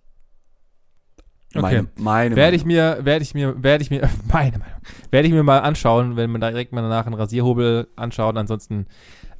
[1.52, 2.98] Meine, meine Werde ich Meinung.
[2.98, 6.30] mir, werde ich mir, werde ich mir, meine Meinung, werde ich mir mal anschauen, wenn
[6.30, 8.36] man direkt mal danach einen Rasierhobel anschaut.
[8.36, 8.86] Ansonsten,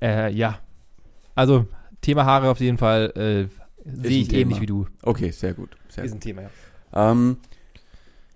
[0.03, 0.59] äh, ja.
[1.37, 1.67] Also,
[2.01, 4.87] Thema Haare auf jeden Fall äh, sehe ich ähnlich wie du.
[5.03, 5.77] Okay, sehr gut.
[5.89, 6.19] Sehr Ist gut.
[6.19, 6.51] ein Thema, ja.
[7.13, 7.37] Ähm,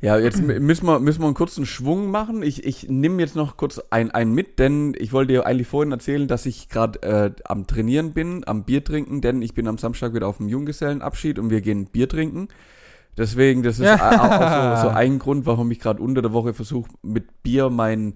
[0.04, 2.42] ja, jetzt müssen wir, müssen wir einen kurzen Schwung machen.
[2.42, 5.92] Ich, ich nehme jetzt noch kurz ein, einen mit, denn ich wollte dir eigentlich vorhin
[5.92, 9.78] erzählen, dass ich gerade äh, am Trainieren bin, am Bier trinken, denn ich bin am
[9.78, 12.48] Samstag wieder auf dem Junggesellenabschied und wir gehen Bier trinken.
[13.16, 14.74] Deswegen, das ist Ja.
[14.74, 18.14] auch so, so ein Grund, warum ich gerade unter der Woche versuche, mit Bier mein,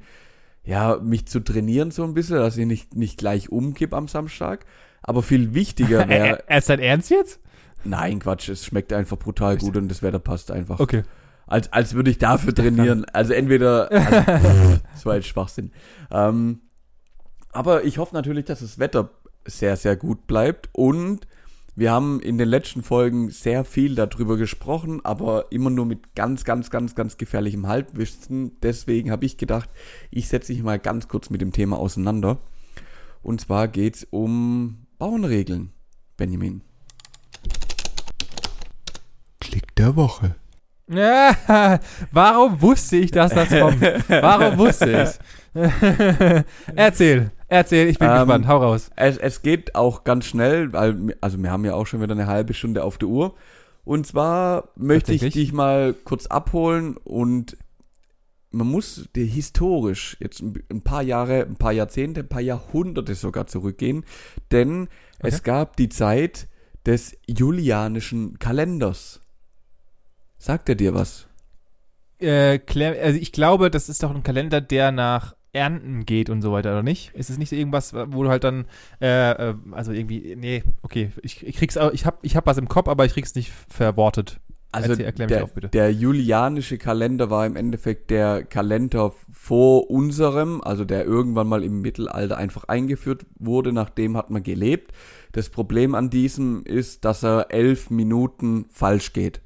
[0.65, 4.67] ja, mich zu trainieren so ein bisschen, dass ich nicht, nicht gleich umkipp am Samstag.
[5.03, 7.41] Aber viel wichtiger wäre, Er ist dein Ernst jetzt?
[7.85, 10.81] nein, Quatsch, es schmeckt einfach brutal gut und das Wetter passt einfach.
[10.81, 11.03] Okay.
[11.49, 13.05] Als, als würde ich dafür trainieren.
[13.07, 13.91] Also entweder.
[13.91, 15.73] Also, das war jetzt Schwachsinn.
[16.11, 16.61] Ähm,
[17.53, 19.11] aber ich hoffe natürlich, dass das Wetter
[19.47, 20.69] sehr, sehr gut bleibt.
[20.73, 21.27] Und
[21.75, 26.45] wir haben in den letzten Folgen sehr viel darüber gesprochen, aber immer nur mit ganz,
[26.45, 28.59] ganz, ganz, ganz gefährlichem Halbwissen.
[28.63, 29.71] Deswegen habe ich gedacht,
[30.11, 32.39] ich setze mich mal ganz kurz mit dem Thema auseinander.
[33.23, 35.73] Und zwar geht's um Bauernregeln,
[36.17, 36.63] Benjamin.
[39.41, 40.35] Klick der Woche.
[40.89, 41.79] Ja,
[42.13, 43.83] warum wusste ich, dass das kommt?
[44.09, 44.91] Warum wusste
[45.55, 45.55] ich?
[46.77, 48.91] erzähl, erzähl, ich bin Ähm, gespannt, hau raus.
[48.97, 52.27] Es, es geht auch ganz schnell, weil, also wir haben ja auch schon wieder eine
[52.27, 53.35] halbe Stunde auf der Uhr.
[53.85, 57.57] Und zwar möchte ich dich mal kurz abholen und
[58.51, 63.47] man muss dir historisch jetzt ein paar Jahre, ein paar Jahrzehnte, ein paar Jahrhunderte sogar
[63.47, 64.05] zurückgehen,
[64.53, 65.43] denn es Okay.
[65.45, 66.49] gab die Zeit
[66.87, 69.18] des julianischen Kalenders.
[70.39, 71.27] Sagt er dir was?
[72.19, 76.43] Äh, klär, also ich glaube, das ist doch ein Kalender, der nach Ernten geht und
[76.43, 77.13] so weiter, oder nicht?
[77.15, 78.67] Ist es nicht irgendwas, wo du halt dann,
[79.01, 82.59] äh, äh, also irgendwie, nee, okay, ich, ich krieg's auch, ich hab, ich hab was
[82.59, 84.41] im Kopf, aber ich krieg's nicht verwortet.
[84.71, 85.69] Also Erzähl- erklär mich der, auf, bitte.
[85.71, 91.81] der julianische Kalender war im Endeffekt der Kalender vor unserem, also der irgendwann mal im
[91.81, 94.93] Mittelalter einfach eingeführt wurde, nachdem hat man gelebt.
[95.33, 99.41] Das Problem an diesem ist, dass er elf Minuten falsch geht.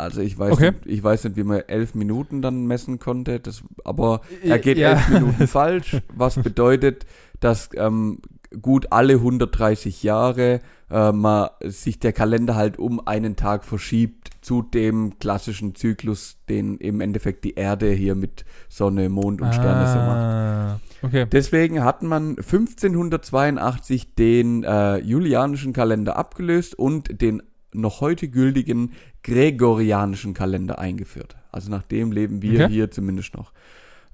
[0.00, 0.70] Also ich weiß, Okay.
[0.72, 4.78] nicht, ich weiß nicht, wie man elf Minuten dann messen konnte, das, aber er geht
[4.78, 4.90] Ja.
[4.92, 7.06] elf Minuten falsch, was bedeutet,
[7.40, 8.18] dass ähm,
[8.60, 10.60] gut alle 130 Jahre
[10.90, 16.78] äh, mal sich der Kalender halt um einen Tag verschiebt zu dem klassischen Zyklus, den
[16.78, 20.16] im Endeffekt die Erde hier mit Sonne, Mond und Sterne so macht.
[20.18, 21.26] Ah, Okay.
[21.32, 30.34] Deswegen hat man 1582 den äh, julianischen Kalender abgelöst und den noch heute gültigen gregorianischen
[30.34, 31.36] Kalender eingeführt.
[31.52, 32.72] Also nach dem leben wir Okay.
[32.72, 33.52] hier zumindest noch.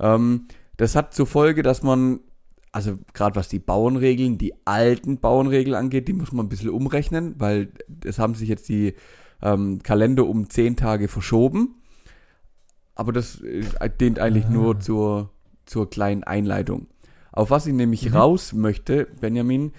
[0.01, 2.21] Ähm, das hat zur Folge, dass man,
[2.73, 7.35] also gerade was die Bauernregeln, die alten Bauernregeln angeht, die muss man ein bisschen umrechnen,
[7.39, 7.71] weil
[8.05, 8.95] es haben sich jetzt die
[9.43, 11.77] ähm, Kalender um zehn Tage verschoben.
[12.95, 14.51] Aber das äh, dient eigentlich Ah.
[14.51, 15.31] nur zur,
[15.67, 16.87] zur kleinen Einleitung.
[17.33, 18.17] Auf was ich nämlich Mhm.
[18.17, 19.73] raus möchte, Benjamin,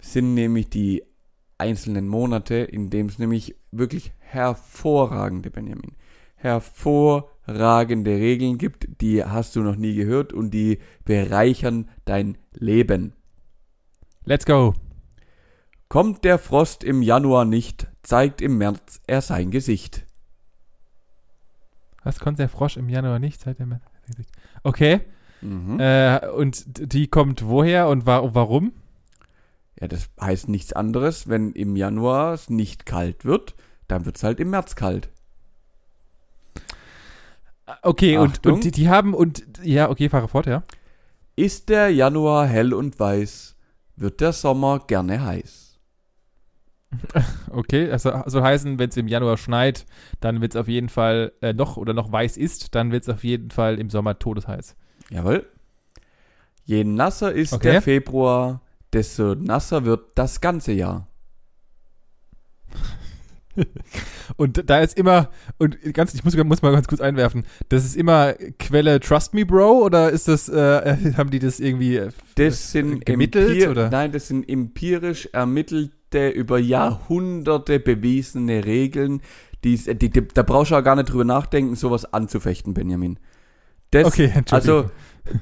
[0.00, 1.02] sind nämlich die
[1.64, 5.96] einzelnen Monate, in dem es nämlich wirklich hervorragende, Benjamin,
[6.36, 13.14] hervorragende Regeln gibt, die hast du noch nie gehört und die bereichern dein Leben.
[14.24, 14.74] Let's go.
[15.88, 20.04] Kommt der Frost im Januar nicht, zeigt im März er sein Gesicht.
[22.02, 23.40] Was konnte der Frosch im Januar nicht?
[23.40, 23.80] Seit der
[24.62, 25.00] okay.
[25.40, 25.80] Mhm.
[25.80, 28.72] Äh, und die kommt woher und wa warum?
[29.80, 33.54] Ja, das heißt nichts anderes, wenn im Januar es nicht kalt wird,
[33.88, 35.08] dann wird es halt im März kalt.
[37.82, 40.64] Okay, und, und die, die haben und ja, okay, fahre fort, ja.
[41.34, 43.56] Ist der Januar hell und weiß,
[43.96, 45.78] wird der Sommer gerne heiß.
[47.50, 49.86] Okay, also soll heißen, wenn es im Januar schneit,
[50.20, 53.08] dann wird es auf jeden Fall äh, noch oder noch weiß ist, dann wird es
[53.08, 54.76] auf jeden Fall im Sommer todesheiß.
[55.10, 55.46] Jawohl.
[56.64, 57.72] Je nasser ist Okay.
[57.72, 58.62] der Februar,
[58.94, 61.08] desto nasser wird das ganze Jahr.
[64.36, 67.96] Und da ist immer, und ganz, ich muss, muss mal ganz kurz einwerfen, das ist
[67.96, 72.72] immer Quelle Trust Me Bro oder ist das, äh, haben die das irgendwie äh, Das
[72.72, 73.90] sind gemittelt oder?
[73.90, 79.20] Nein, das sind empirisch ermittelte, über Jahrhunderte bewiesene Regeln.
[79.62, 83.18] Die, die, die, da brauchst du auch gar nicht drüber nachdenken, sowas anzufechten, Benjamin.
[83.90, 84.52] Das, Okay, Entschuldigung.
[84.52, 84.90] also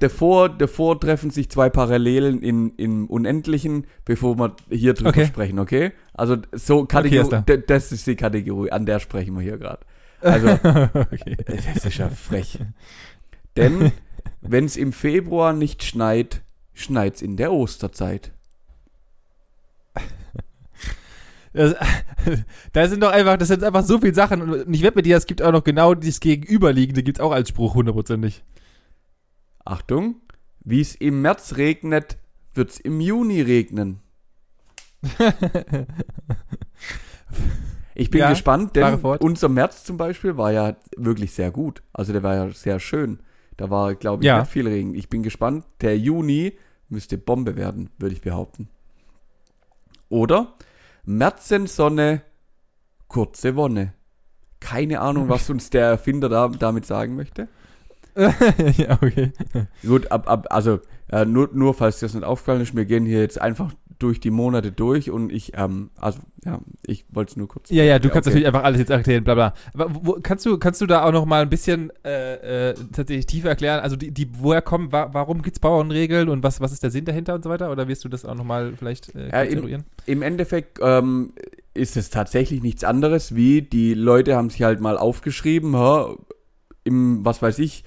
[0.00, 5.26] davor, davor treffen sich zwei Parallelen in, im Unendlichen, bevor wir hier drüber Okay.
[5.26, 5.92] sprechen, okay?
[6.14, 9.80] Also so Okay, Kategorie, d- das ist die Kategorie, an der sprechen wir hier gerade.
[10.20, 11.36] Also okay.
[11.46, 12.58] das ist ja frech.
[13.56, 13.92] Denn
[14.40, 16.42] wenn es im Februar nicht schneit,
[16.74, 18.32] schneit's in der Osterzeit.
[21.52, 21.74] Das,
[22.72, 25.16] da sind doch einfach, das sind einfach so viele Sachen und ich wette mit dir,
[25.16, 28.42] es gibt auch noch genau dieses Gegenüberliegende, gibt es auch als Spruch hundertprozentig.
[29.64, 30.16] Achtung,
[30.60, 32.18] wie es im März regnet,
[32.54, 34.00] wird's im Juni regnen.
[37.94, 41.82] Ich bin Ja, gespannt, denn unser März zum Beispiel war ja wirklich sehr gut.
[41.92, 43.20] Also der war ja sehr schön.
[43.58, 44.40] Da war, glaube ich, Ja.
[44.40, 44.94] nicht viel Regen.
[44.94, 45.66] Ich bin gespannt.
[45.82, 46.56] Der Juni
[46.88, 48.68] müsste Bombe werden, würde ich behaupten.
[50.08, 50.54] Oder
[51.04, 52.22] Märzensonne,
[53.08, 53.92] kurze Wonne.
[54.60, 57.48] Keine Ahnung, was uns der Erfinder da, damit sagen möchte.
[58.76, 59.32] ja, okay.
[59.86, 63.20] Gut, ab, ab, also äh, nur, nur falls das nicht aufgefallen ist, wir gehen hier
[63.20, 63.72] jetzt einfach
[64.02, 67.70] durch die Monate durch und ich, ähm, also ja, ich wollte es nur kurz.
[67.70, 68.30] Ja, ja, du kannst okay.
[68.30, 69.54] natürlich einfach alles jetzt erklären, bla bla.
[69.74, 73.26] Aber wo, kannst, du, kannst du da auch noch mal ein bisschen äh, äh, tatsächlich
[73.26, 73.80] tiefer erklären?
[73.80, 77.04] Also die, die woher kommen, wa warum gibt's Bauernregeln und was, was ist der Sinn
[77.04, 77.70] dahinter und so weiter?
[77.70, 79.84] Oder wirst du das auch noch mal vielleicht äh, Ja, im-?
[80.06, 81.32] Im Endeffekt ähm,
[81.74, 86.16] ist es tatsächlich nichts anderes, wie die Leute haben sich halt mal aufgeschrieben, ha,
[86.82, 87.84] im, was weiß ich,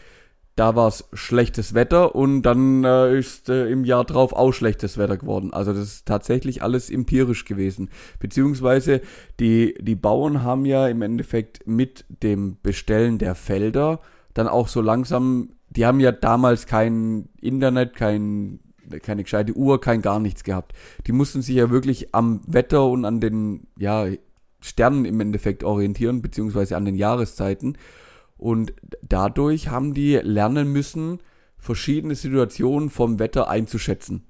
[0.55, 4.97] da war es schlechtes Wetter und dann äh, ist äh, im Jahr drauf auch schlechtes
[4.97, 5.53] Wetter geworden.
[5.53, 7.89] Also das ist tatsächlich alles empirisch gewesen.
[8.19, 9.01] Beziehungsweise
[9.39, 13.99] die, die Bauern haben ja im Endeffekt mit dem Bestellen der Felder
[14.33, 18.59] dann auch so langsam, die haben ja damals kein Internet, kein,
[19.01, 20.73] keine gescheite Uhr, kein gar nichts gehabt.
[21.05, 24.07] Die mussten sich ja wirklich am Wetter und an den ja,
[24.61, 27.77] Sternen im Endeffekt orientieren, beziehungsweise an den Jahreszeiten.
[28.37, 31.19] Und dadurch haben die lernen müssen,
[31.57, 34.25] verschiedene Situationen vom Wetter einzuschätzen.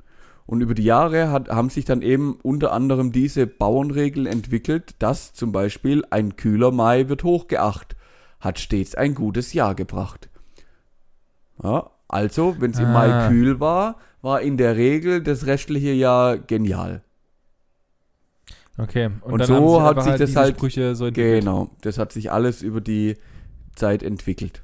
[0.45, 5.33] Und über die Jahre hat, haben sich dann eben unter anderem diese Bauernregeln entwickelt, dass
[5.33, 7.95] zum Beispiel ein kühler Mai wird hochgeacht,
[8.39, 10.29] hat stets ein gutes Jahr gebracht.
[11.63, 13.27] Ja, also, wenn es im Mai Ah.
[13.27, 17.01] kühl war, war in der Regel das restliche Jahr genial.
[18.77, 19.09] Okay.
[19.21, 21.41] Und so hat sich das diese halt- Sprüche so entwickelt.
[21.41, 23.15] Genau, das hat sich alles über die
[23.75, 24.63] Zeit entwickelt.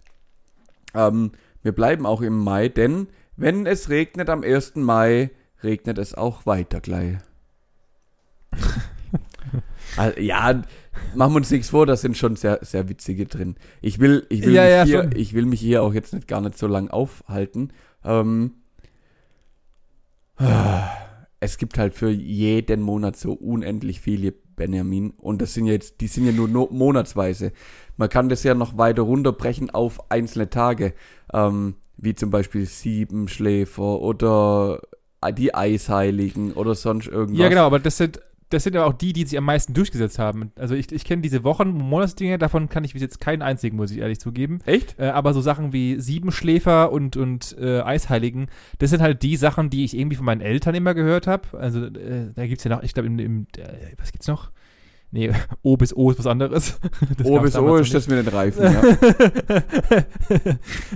[0.94, 1.32] Ähm,
[1.64, 4.76] wir bleiben auch im Mai, denn wenn es regnet am 1.
[4.76, 5.32] Mai,
[5.64, 7.18] regnet es auch weiter gleich.
[9.98, 10.62] also, ja,
[11.16, 13.56] machen wir uns nichts vor, da sind schon sehr, sehr witzige drin.
[13.82, 15.16] Ich will, ich will, Ja, mich, ja, hier, schon.
[15.16, 17.72] ich will mich hier auch jetzt nicht gar nicht so lang aufhalten.
[18.04, 18.56] Ähm,
[21.40, 26.02] es gibt halt für jeden Monat so unendlich viele Benjamin und das sind ja jetzt,
[26.02, 27.52] die sind ja nur monatsweise.
[28.02, 30.96] Man kann das ja noch weiter runterbrechen auf einzelne Tage,
[31.34, 34.82] ähm, wie zum Beispiel Siebenschläfer oder
[35.38, 37.38] die Eisheiligen oder sonst irgendwas.
[37.38, 40.18] Ja, genau, aber das sind, das sind ja auch die, die sich am meisten durchgesetzt
[40.18, 40.52] haben.
[40.56, 43.92] Also ich, ich kenne diese Wochen-, Monatsdinger, davon kann ich bis jetzt keinen einzigen, muss
[43.92, 44.62] ich ehrlich zugeben.
[44.66, 44.98] Echt?
[44.98, 48.48] Äh, aber so Sachen wie Siebenschläfer und, und äh, Eisheiligen,
[48.80, 51.56] das sind halt die Sachen, die ich irgendwie von meinen Eltern immer gehört habe.
[51.56, 54.50] Also äh, da gibt's ja noch, ich glaube, im, im äh, was gibt's noch?
[55.12, 55.32] Nee,
[55.62, 56.80] O bis O ist was anderes.
[57.18, 58.82] Das O bis O ist das mit den Reifen, ja.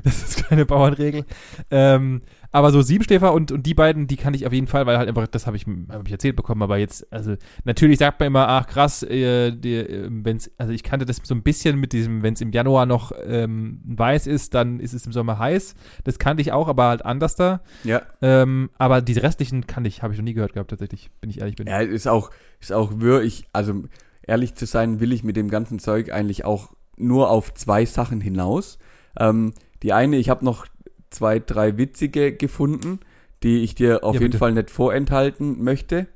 [0.04, 1.26] das ist keine Bauernregel.
[1.70, 2.22] Ähm,
[2.56, 5.10] aber so Siebenschläfer und, und die beiden, die kann ich auf jeden Fall, weil halt
[5.10, 7.36] einfach, das habe ich, hab ich erzählt bekommen, aber jetzt, also
[7.66, 11.36] natürlich sagt man immer, ach krass, äh, die, äh, wenn's, also ich kannte das so
[11.36, 15.06] ein bisschen mit diesem, wenn es im Januar noch ähm, weiß ist, dann ist es
[15.06, 15.76] im Sommer heiß.
[16.06, 17.60] Das kannte ich auch, aber halt anders da.
[17.84, 18.02] ja.
[18.22, 21.42] Ähm, aber die restlichen kannte ich, habe ich noch nie gehört gehabt, tatsächlich, wenn ich
[21.42, 21.68] ehrlich bin.
[21.68, 22.32] Ja, ist auch,
[22.62, 23.84] ist auch wirklich, also
[24.22, 28.22] ehrlich zu sein, will ich mit dem ganzen Zeug eigentlich auch nur auf zwei Sachen
[28.22, 28.78] hinaus.
[29.20, 29.52] Ähm,
[29.84, 30.68] die eine, ich habe noch
[31.10, 33.00] zwei, drei witzige gefunden,
[33.44, 34.38] die ich dir auf Ja, jeden bitte.
[34.40, 36.08] Fall nicht vorenthalten möchte.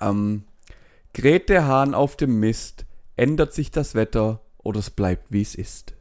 [0.00, 0.44] Ähm,
[1.12, 2.86] Grete Hahn auf dem Mist,
[3.16, 5.94] ändert sich das Wetter oder es bleibt wie es ist.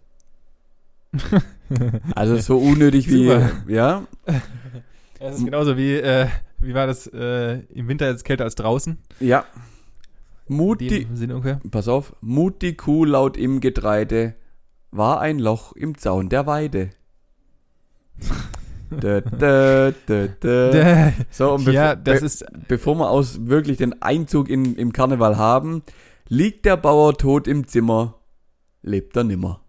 [2.15, 3.25] Also so unnötig wie,
[3.71, 4.07] ja,
[5.19, 6.27] Das ist genauso wie, äh,
[6.59, 8.97] wie war das, äh, im Winter ist es kälter als draußen.
[9.19, 9.45] ja.
[10.47, 11.61] Sinn ungefähr.
[11.69, 14.33] Pass auf, Mut die Kuh laut im Getreide,
[14.89, 16.89] war ein Loch im Zaun der Weide.
[18.91, 19.21] dö,
[20.07, 21.11] dö, dö.
[21.31, 24.93] So, und ja, bevor, das be ist, bevor wir aus wirklich den Einzug in, im
[24.93, 25.83] Karneval haben,
[26.27, 28.15] liegt der Bauer tot im Zimmer,
[28.81, 29.61] lebt er nimmer.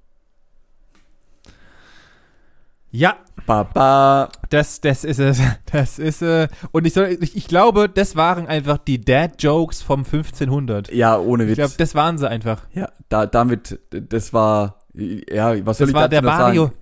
[2.93, 4.29] ja, Baba.
[4.51, 5.41] Das, das ist es.
[5.73, 10.01] Das ist, äh, und ich, soll, ich, ich glaube, das waren einfach die Dad-Jokes vom
[10.01, 10.93] 1500.
[10.93, 11.57] Ja, ohne Ich Witz.
[11.57, 12.67] glaube, das waren sie einfach.
[12.75, 16.77] ja, da, damit, das war, ja, was soll Das ich war dazu der Mario, sagen?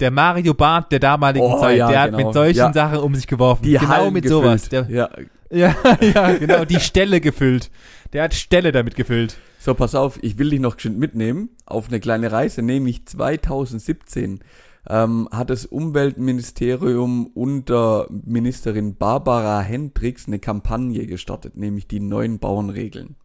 [0.00, 1.78] Der Mario Barth der damaligen Oh, Zeit.
[1.78, 2.24] ja, der hat genau.
[2.26, 2.72] mit solchen Ja.
[2.72, 3.62] Sachen um sich geworfen.
[3.64, 4.42] Die genau Hallen mit gefüllt.
[4.42, 4.68] sowas.
[4.68, 5.08] Der, ja,
[5.50, 7.70] ja, ja, genau, die Stelle gefüllt.
[8.12, 9.36] Der hat Stelle damit gefüllt.
[9.58, 14.40] So, pass auf, ich will dich noch geschwind mitnehmen auf eine kleine Reise, nämlich 2017
[14.88, 23.16] ähm, hat das Umweltministerium unter Ministerin Barbara Hendricks eine Kampagne gestartet, nämlich die neuen Bauernregeln.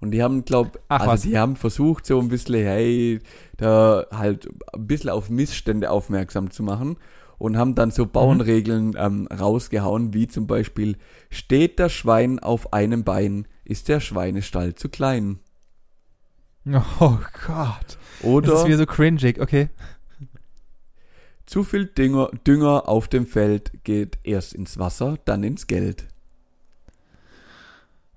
[0.00, 1.22] Und die haben, glaub, Ach also was.
[1.22, 3.20] die haben versucht, so ein bisschen, hey,
[3.58, 6.96] da halt ein bisschen auf Missstände aufmerksam zu machen
[7.36, 10.96] und haben dann so Bauernregeln ähm, rausgehauen, wie zum Beispiel,
[11.30, 15.38] steht das Schwein auf einem Bein, ist der Schweinestall zu klein.
[17.00, 17.96] Oh Gott.
[18.22, 19.70] Oder Das ist wieder so cringig, okay.
[21.46, 26.06] zu viel Dünger, Dünger auf dem Feld geht erst ins Wasser, dann ins Geld.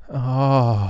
[0.09, 0.89] Oh.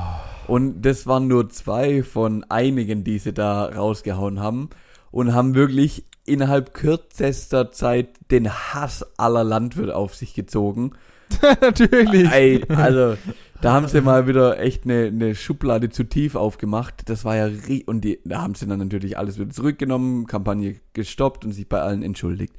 [0.53, 4.69] Und das waren nur zwei von einigen, die sie da rausgehauen haben
[5.09, 10.91] und haben wirklich innerhalb kürzester Zeit den Hass aller Landwirte auf sich gezogen.
[11.59, 12.31] Natürlich.
[12.31, 13.17] Ey, also
[13.61, 17.09] da haben sie mal wieder echt eine, eine Schublade zu tief aufgemacht.
[17.09, 17.49] Das war ja
[17.87, 21.81] und die, da haben sie dann natürlich alles wieder zurückgenommen, Kampagne gestoppt und sich bei
[21.81, 22.53] allen entschuldigt.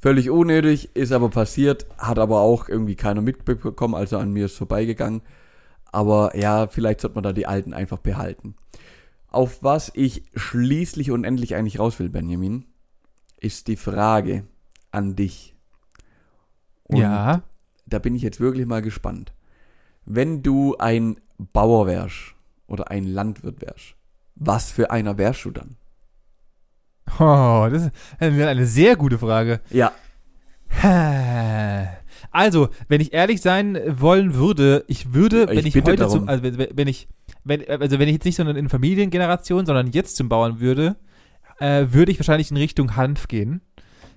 [0.00, 4.58] Völlig unnötig, ist aber passiert, hat aber auch irgendwie keiner mitbekommen, also an mir ist
[4.58, 5.22] vorbeigegangen.
[5.96, 8.54] Aber ja, vielleicht sollte man da die Alten einfach behalten.
[9.28, 12.66] Auf was ich schließlich und endlich eigentlich raus will, Benjamin,
[13.40, 14.44] ist die Frage
[14.90, 15.56] an dich.
[16.82, 17.44] Und ja.
[17.86, 19.32] da bin ich jetzt wirklich mal gespannt.
[20.04, 22.34] Wenn du ein Bauer wärst
[22.66, 23.96] oder ein Landwirt wärst,
[24.34, 25.78] was für einer wärst du dann?
[27.18, 29.62] Oh, das ist eine sehr gute Frage.
[29.70, 29.92] Ja,
[32.36, 36.28] Also, wenn ich ehrlich sein wollen würde, ich würde, Ich wenn ich bitte heute zum,
[36.28, 37.08] also wenn, wenn ich,
[37.44, 40.96] wenn, also wenn ich jetzt nicht so in Familiengeneration, sondern jetzt zum Bauern würde,
[41.60, 43.62] äh, würde ich wahrscheinlich in Richtung Hanf gehen,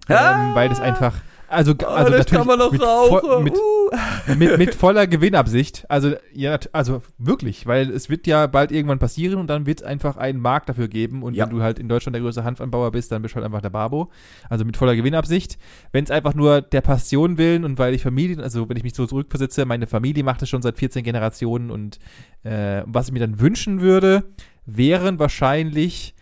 [0.10, 0.50] Ah!
[0.50, 1.14] ähm, weil das einfach,
[1.50, 4.36] also, oh, also das natürlich kann man doch mit, voll, mit, uh.
[4.36, 5.86] mit, mit voller Gewinnabsicht.
[5.90, 9.86] Also, ja, also wirklich, weil es wird ja bald irgendwann passieren und dann wird es
[9.86, 11.24] einfach einen Markt dafür geben.
[11.24, 11.46] Und Ja.
[11.46, 13.70] wenn du halt in Deutschland der größte Hanfanbauer bist, dann bist du halt einfach der
[13.70, 14.12] Babo.
[14.50, 15.58] Also mit voller Gewinnabsicht.
[15.92, 18.94] Wenn es einfach nur der Passion willen und weil ich Familien, also wenn ich mich
[18.94, 22.00] so zurückversetze, meine Familie macht es schon seit 14 Generationen und
[22.44, 24.24] äh, was ich mir dann wünschen würde,
[24.66, 26.14] wären wahrscheinlich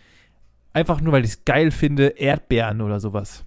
[0.73, 3.43] einfach nur, weil ich es geil finde, Erdbeeren oder sowas.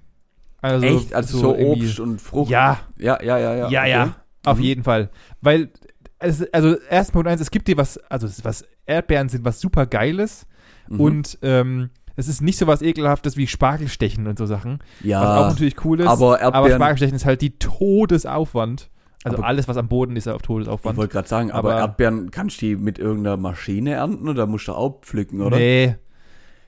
[0.63, 1.15] Also Echt?
[1.15, 2.51] Also so, Obst und Frucht?
[2.51, 3.69] Ja, Ja, ja, ja, ja.
[3.69, 4.13] ja, ja, okay.
[4.47, 4.65] auf Mhm.
[4.65, 5.11] jeden Fall.
[5.41, 5.71] Weil,
[6.19, 9.61] es, also erst Punkt eins, es gibt dir was, also ist was, Erdbeeren sind was
[9.61, 10.47] super Geiles
[10.89, 11.01] Mhm.
[11.01, 15.29] und ähm, es ist nicht so was Ekelhaftes wie Spargelstechen und so Sachen, ja, was
[15.45, 18.91] auch natürlich cool ist, aber aber Erdbeeren, Spargelstechen ist halt die Todesaufwand.
[19.23, 20.97] Also Aber- alles, was am Boden ist, auf ich Todesaufwand.
[20.97, 24.69] wollte gerade sagen, aber, aber- Erdbeeren kannst du die mit irgendeiner Maschine ernten oder musst
[24.69, 25.59] du auch pflücken, oder?
[25.59, 25.97] Nee.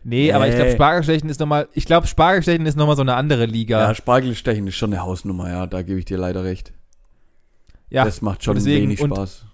[0.04, 0.74] Nee, aber ich glaube, Nee.
[0.76, 3.80] Spargelstechen ist nochmal, ich glaube, Spargelstechen ist nochmal so eine andere Liga.
[3.80, 6.72] Ja, Spargelstechen ist schon eine Hausnummer, ja, da gebe ich dir leider recht.
[7.90, 9.44] Ja, Das macht schon deswegen- wenig und- Spaß.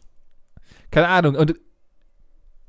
[0.91, 1.35] keine Ahnung.
[1.35, 1.55] Und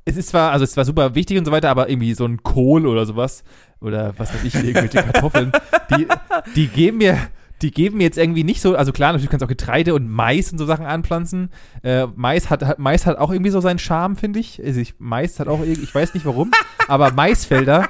[0.05, 2.41] es ist zwar, also es zwar super wichtig und so weiter, aber irgendwie so ein
[2.43, 3.43] Kohl oder sowas
[3.79, 5.51] oder was weiß ich, irgendwelche Kartoffeln,
[5.95, 6.07] die,
[6.55, 7.17] die geben mir,
[7.61, 10.09] die geben mir jetzt irgendwie nicht so, also klar, natürlich kannst du auch Getreide und
[10.09, 11.49] Mais und so Sachen anpflanzen.
[11.83, 14.61] Äh, Mais hat, hat, Mais hat auch irgendwie so seinen Charme, finde ich.
[14.63, 14.95] Also ich.
[14.99, 16.51] Mais hat auch irgendwie, ich weiß nicht warum,
[16.87, 17.89] aber Maisfelder,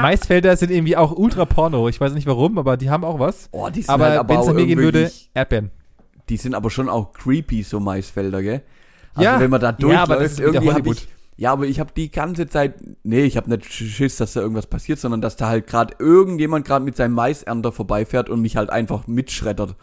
[0.00, 1.88] Maisfelder sind irgendwie auch ultra porno.
[1.88, 3.48] Ich weiß nicht warum, aber die haben auch was.
[3.52, 5.70] Oh, die sind Aber halt wenn es an mir gehen würde, Erdbeeren.
[6.28, 8.62] Die sind aber schon auch creepy, so Maisfelder, gell?
[9.14, 9.40] Also Ja.
[9.40, 10.96] wenn man da Ja, durchläuft, aber das ist irgendwie hab Hollywood.
[10.96, 11.08] ich,
[11.42, 14.68] ja, aber ich habe die ganze Zeit, nee, ich habe nicht Schiss, dass da irgendwas
[14.68, 18.70] passiert, sondern dass da halt gerade irgendjemand gerade mit seinem Maisernter vorbeifährt und mich halt
[18.70, 19.74] einfach mitschreddert.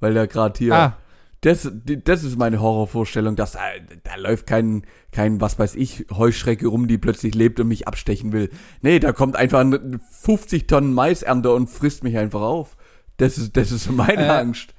[0.00, 0.96] Weil der gerade hier, Ah,
[1.42, 1.70] das,
[2.04, 3.60] das ist meine Horrorvorstellung, dass da,
[4.04, 8.32] da läuft kein, kein, was weiß ich, Heuschrecke rum, die plötzlich lebt und mich abstechen
[8.32, 8.48] will.
[8.80, 12.74] Nee, da kommt einfach ein 50 Tonnen Maisernter und frisst mich einfach auf.
[13.18, 14.74] Das ist, das ist meine Äh, Angst.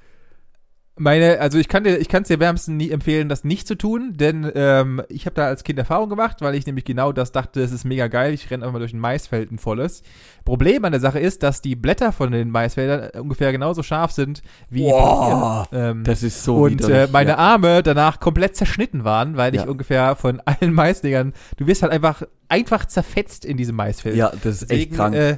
[0.98, 3.76] Meine, also ich kann dir, ich kann es dir wärmsten nie empfehlen, das nicht zu
[3.76, 7.32] tun, denn ähm, ich habe da als Kind Erfahrung gemacht, weil ich nämlich genau das
[7.32, 10.02] dachte, es ist mega geil, ich renne einfach mal durch ein Maisfeld, ein volles.
[10.44, 14.42] Problem an der Sache ist, dass die Blätter von den Maisfeldern ungefähr genauso scharf sind
[14.70, 15.68] wie Boah.
[15.72, 17.36] Ähm, Das ist so und widerlich, äh, meine ja.
[17.38, 19.68] Arme danach komplett zerschnitten waren, weil ich Ja.
[19.68, 24.16] ungefähr von allen Maisdingern, du wirst halt einfach einfach zerfetzt in diesem Maisfeld.
[24.16, 25.14] Ja, das ist echt Deswegen, krank.
[25.14, 25.36] Äh,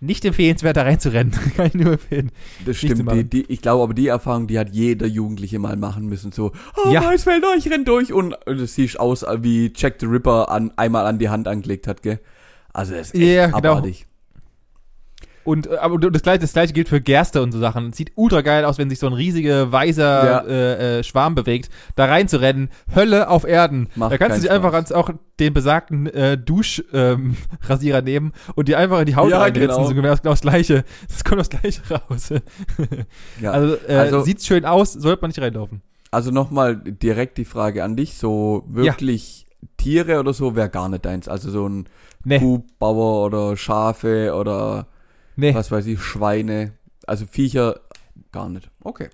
[0.00, 1.32] nicht empfehlenswert, da reinzurennen.
[1.56, 2.30] Kann ich nur empfehlen.
[2.64, 3.10] das stimmt.
[3.12, 6.32] Die, die, ich glaube, aber die Erfahrung, die hat jeder Jugendliche mal machen müssen.
[6.32, 6.52] So,
[6.84, 7.00] oh, Ja.
[7.00, 8.12] Maisfelder, ich renn durch.
[8.12, 12.02] Und das siehst aus, wie Jack the Ripper an, einmal an die Hand angelegt hat,
[12.02, 12.20] gell?
[12.72, 13.82] Also, das ist echt Ja, genau.
[15.46, 17.92] Und äh, aber das gleiche, das gleiche gilt für Gerste und so Sachen.
[17.92, 20.40] Sieht ultra geil aus, wenn sich so ein riesiger weißer Ja.
[20.46, 22.68] äh, äh, Schwarm bewegt, da reinzurennen.
[22.94, 23.88] Hölle auf Erden.
[23.94, 25.08] Macht da kannst du dich einfach ans, auch
[25.40, 29.68] den besagten äh, Duschrasierer ähm, nehmen und die einfach in die Haut Ja, reinritzen.
[29.68, 29.88] genau.
[29.88, 30.84] So genau das, gleiche.
[31.08, 32.30] Das kommt das gleiche raus.
[33.40, 33.52] Ja.
[33.52, 35.80] Also, äh, Also- sieht schön aus, sollte man nicht reinlaufen.
[36.10, 41.04] Also nochmal direkt die Frage an dich, so wirklich Tiere oder so wäre gar nicht
[41.04, 41.28] deins.
[41.28, 41.88] Also so ein
[42.24, 44.86] Nee, Kuhbauer oder Schafe oder
[45.36, 45.54] nee.
[45.54, 46.72] was weiß ich, Schweine.
[47.06, 47.80] Also Viecher
[48.32, 48.70] gar nicht.
[48.82, 49.08] Okay.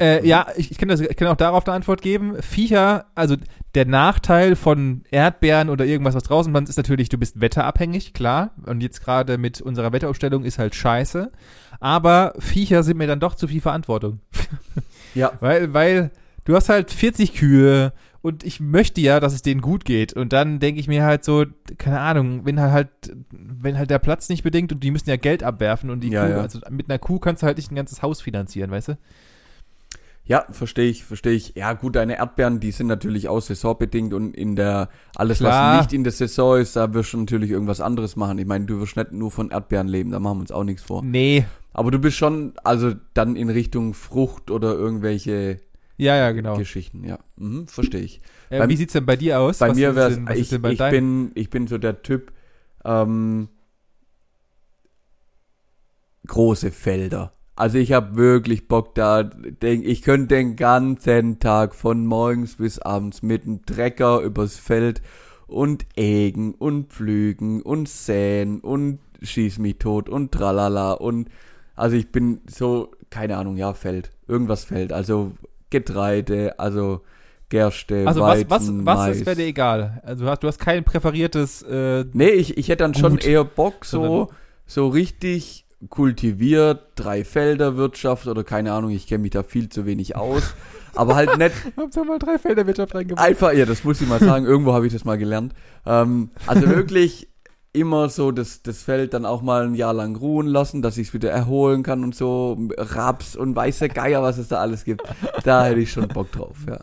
[0.00, 2.42] Äh, ja, ich, ich, kann das, ich kann auch darauf eine Antwort geben.
[2.42, 3.36] Viecher, also
[3.76, 8.50] der Nachteil von Erdbeeren oder irgendwas, was draußen pflanzt, ist natürlich, du bist wetterabhängig, klar.
[8.66, 11.30] Und jetzt gerade mit unserer Wetteraufstellung ist halt scheiße.
[11.78, 14.20] Aber Viecher sind mir dann doch zu viel Verantwortung.
[15.14, 15.32] Ja.
[15.40, 16.10] Weil, weil
[16.44, 17.92] du hast halt 40 Kühe
[18.24, 20.14] und ich möchte ja, dass es denen gut geht.
[20.14, 21.44] Und dann denke ich mir halt so,
[21.76, 22.90] keine Ahnung, wenn halt, halt,
[23.30, 26.24] wenn halt der Platz nicht bedingt und die müssen ja Geld abwerfen und die Ja,
[26.24, 26.40] Kuh, ja.
[26.40, 28.98] also mit einer Kuh kannst du halt nicht ein ganzes Haus finanzieren, weißt du?
[30.24, 31.52] Ja, verstehe ich, verstehe ich.
[31.54, 35.76] Ja, gut, deine Erdbeeren, die sind natürlich auch saisonbedingt und in der, alles Klar.
[35.76, 38.38] was nicht in der Saison ist, da wirst du natürlich irgendwas anderes machen.
[38.38, 40.82] Ich meine, du wirst nicht nur von Erdbeeren leben, da machen wir uns auch nichts
[40.82, 41.04] vor.
[41.04, 41.44] Nee.
[41.74, 45.60] Aber du bist schon, also dann in Richtung Frucht oder irgendwelche
[45.96, 46.56] Ja, ja, genau.
[46.56, 47.18] Geschichten, ja.
[47.36, 48.20] Mhm, verstehe ich.
[48.50, 49.58] Äh, Bei- wie sieht's denn bei dir aus?
[49.58, 52.32] Bei Was mir wäre was ich, ich bin, ich bin so der Typ,
[52.84, 53.48] ähm,
[56.26, 57.32] große Felder.
[57.56, 62.80] Also ich habe wirklich Bock da, denk, ich könnte den ganzen Tag von morgens bis
[62.80, 65.02] abends mit dem Trecker übers Feld
[65.46, 71.28] und ägen und pflügen und säen und schieß mich tot und tralala und
[71.76, 74.10] also ich bin so, keine Ahnung, ja, Feld.
[74.26, 74.92] Irgendwas Feld.
[74.92, 75.32] Also
[75.74, 77.00] Getreide, also
[77.48, 79.16] Gerste, Also was, Weizen, was, was Mais.
[79.16, 80.00] ist wäre dir egal?
[80.04, 83.26] Also du hast, du hast kein präferiertes äh, Nee, ich, ich hätte dann schon Gut.
[83.26, 84.30] eher Bock, so,
[84.66, 89.84] so richtig kultiviert, drei Felder Wirtschaft oder keine Ahnung, ich kenne mich da viel zu
[89.84, 90.54] wenig aus.
[90.94, 93.26] aber halt nicht Hauptsache mal drei Felderwirtschaft reingebracht.
[93.26, 95.54] einfach, ja, das muss ich mal sagen, irgendwo habe ich das mal gelernt.
[95.84, 97.28] Ähm, also wirklich
[97.74, 101.08] immer so das, das Feld dann auch mal ein Jahr lang ruhen lassen, dass ich
[101.08, 102.56] es wieder erholen kann und so.
[102.78, 105.02] Raps und weiße Geier, was es da alles gibt.
[105.42, 106.78] Da hätte ich schon Bock drauf, ja.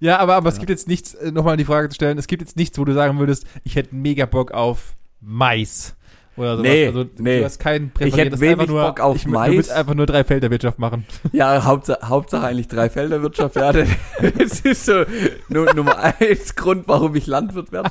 [0.00, 2.42] Ja, aber, aber es gibt jetzt nichts, äh, nochmal die Frage zu stellen, es gibt
[2.42, 5.96] jetzt nichts, wo du sagen würdest, ich hätte mega Bock auf Mais.
[6.36, 6.68] Oder sowas.
[6.68, 7.38] Nee, also nee.
[7.38, 9.50] du hast keinen Ich hätte wenig nur, Bock auf ich, Mais.
[9.50, 11.06] Du willst einfach nur drei Felderwirtschaft machen.
[11.32, 13.72] Ja, Hauptsache, Hauptsache eigentlich Dreifelderwirtschaft, ja.
[14.38, 15.04] Das ist so
[15.48, 17.90] nu, Nummer eins Grund, warum ich Landwirt werde.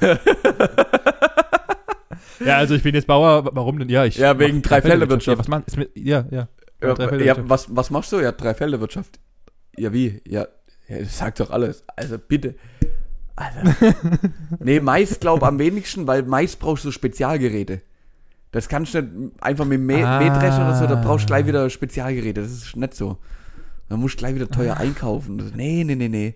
[2.44, 3.88] Ja, also ich bin jetzt Bauer, warum denn?
[3.88, 5.36] Ja, ich Ja, wegen mach Dreifelderwirtschaft.
[5.36, 6.48] Ja, was man, ist mit, ja, ja.
[6.80, 8.20] Ja, was, was machst du?
[8.20, 9.18] Ja, Dreifelderwirtschaft.
[9.76, 10.20] Ja, wie?
[10.26, 10.46] Ja,
[10.88, 11.84] ja das sagt doch alles.
[11.96, 12.54] Also bitte.
[13.34, 13.74] Alter.
[14.60, 17.82] nee, Mais glaub am wenigsten, weil Mais brauchst du Spezialgeräte.
[18.50, 20.18] Das kannst du nicht einfach mit Mä Ah.
[20.18, 22.40] Mähdrescher oder so, da brauchst du gleich wieder Spezialgeräte.
[22.42, 23.18] Das ist nicht so.
[23.88, 25.52] Da musst du gleich wieder teuer einkaufen.
[25.54, 26.34] Nee, nee, nee, nee.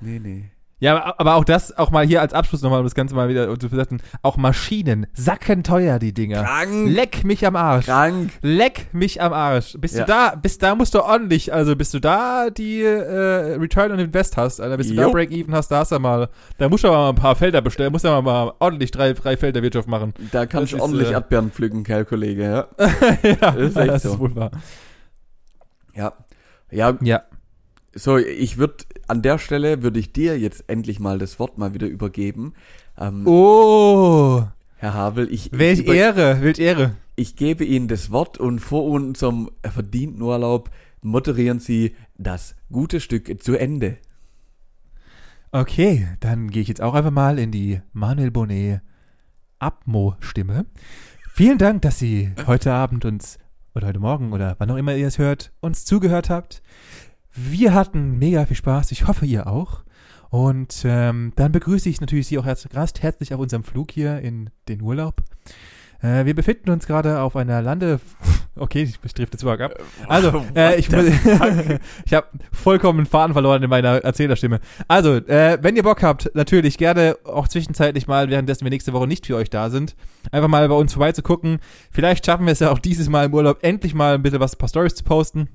[0.00, 0.50] Nee, nee.
[0.80, 3.58] Ja, aber- auch das, auch mal hier als Abschluss nochmal, um das Ganze mal wieder
[3.58, 6.44] zu versetzen, auch Maschinen, sackenteuer die Dinger.
[6.44, 6.88] Krank.
[6.90, 7.86] Leck mich am Arsch.
[7.86, 8.30] Krank.
[8.42, 9.76] Leck mich am Arsch.
[9.80, 10.04] Bis Ja.
[10.04, 13.98] du da, bis da musst du ordentlich, also bis du da die äh, Return on
[13.98, 15.10] Invest hast, Alter, bis du da Jo.
[15.10, 17.90] Break-Even hast, da hast du mal, da musst du aber mal ein paar Felder bestellen,
[17.90, 20.14] musst du aber mal ordentlich drei, drei Felder Wirtschaft machen.
[20.30, 22.66] Da kannst du ordentlich äh, Erdbeeren pflücken, Kerl, Kollege, ja.
[23.24, 24.12] ja, Das ist echt das so.
[24.12, 24.50] ist wohl wahr.
[25.94, 26.12] Ja.
[26.70, 27.22] Ja, Ja.
[27.98, 28.76] So, ich würde,
[29.06, 32.54] an der Stelle würde ich dir jetzt endlich mal das Wort mal wieder übergeben.
[32.98, 34.44] Ähm, Oh,
[34.76, 36.94] Herr Havel, ich, welch Ehre, welch Ehre.
[37.16, 40.70] ich gebe Ihnen das Wort und vor unserem verdienten Urlaub
[41.02, 43.98] moderieren Sie das gute Stück zu Ende.
[45.50, 48.82] Okay, dann gehe ich jetzt auch einfach mal in die Manuel Bonnet
[49.58, 50.66] Abmo-Stimme.
[51.32, 53.38] Vielen Dank, dass Sie heute Abend uns,
[53.74, 56.62] oder heute Morgen, oder wann auch immer ihr es hört, uns zugehört habt.
[57.40, 58.90] Wir hatten mega viel Spaß.
[58.90, 59.84] Ich hoffe, ihr auch.
[60.28, 64.18] Und ähm, dann begrüße ich natürlich Sie auch herz recht herzlich auf unserem Flug hier
[64.18, 65.22] in den Urlaub.
[66.02, 68.00] Äh, wir befinden uns gerade auf einer Lande...
[68.60, 69.80] Okay, ich drifte zu ab.
[70.08, 70.88] Also, äh, ich,
[72.04, 74.58] ich habe vollkommen den Faden verloren in meiner Erzählerstimme.
[74.88, 79.06] Also, äh, wenn ihr Bock habt, natürlich gerne auch zwischenzeitlich mal, währenddessen wir nächste Woche
[79.06, 79.94] nicht für euch da sind,
[80.32, 81.60] einfach mal bei uns vorbeizugucken.
[81.92, 84.56] Vielleicht schaffen wir es ja auch dieses Mal im Urlaub endlich mal ein bisschen was,
[84.56, 85.48] ein paar Stories zu posten.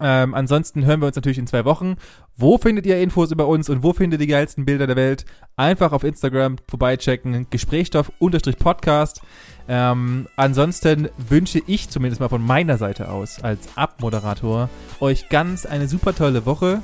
[0.00, 1.96] Ähm, ansonsten hören wir uns natürlich in zwei Wochen.
[2.36, 5.24] Wo findet ihr Infos über uns und wo findet ihr die geilsten Bilder der Welt?
[5.56, 7.46] Einfach auf Instagram vorbeichecken.
[7.50, 9.22] Gesprächsstoff-Podcast.
[9.68, 14.68] Ähm, ansonsten wünsche ich zumindest mal von meiner Seite aus als Abmoderator
[15.00, 16.82] euch ganz eine super tolle Woche.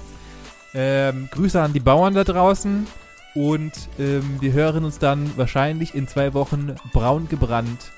[0.72, 2.86] Ähm, Grüße an die Bauern da draußen
[3.34, 7.90] und ähm, wir hören uns dann wahrscheinlich in zwei Wochen braun gebrannt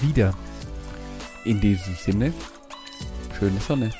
[0.00, 0.34] wieder.
[1.44, 2.32] In diesem Sinne,
[3.38, 3.90] schöne Sonne.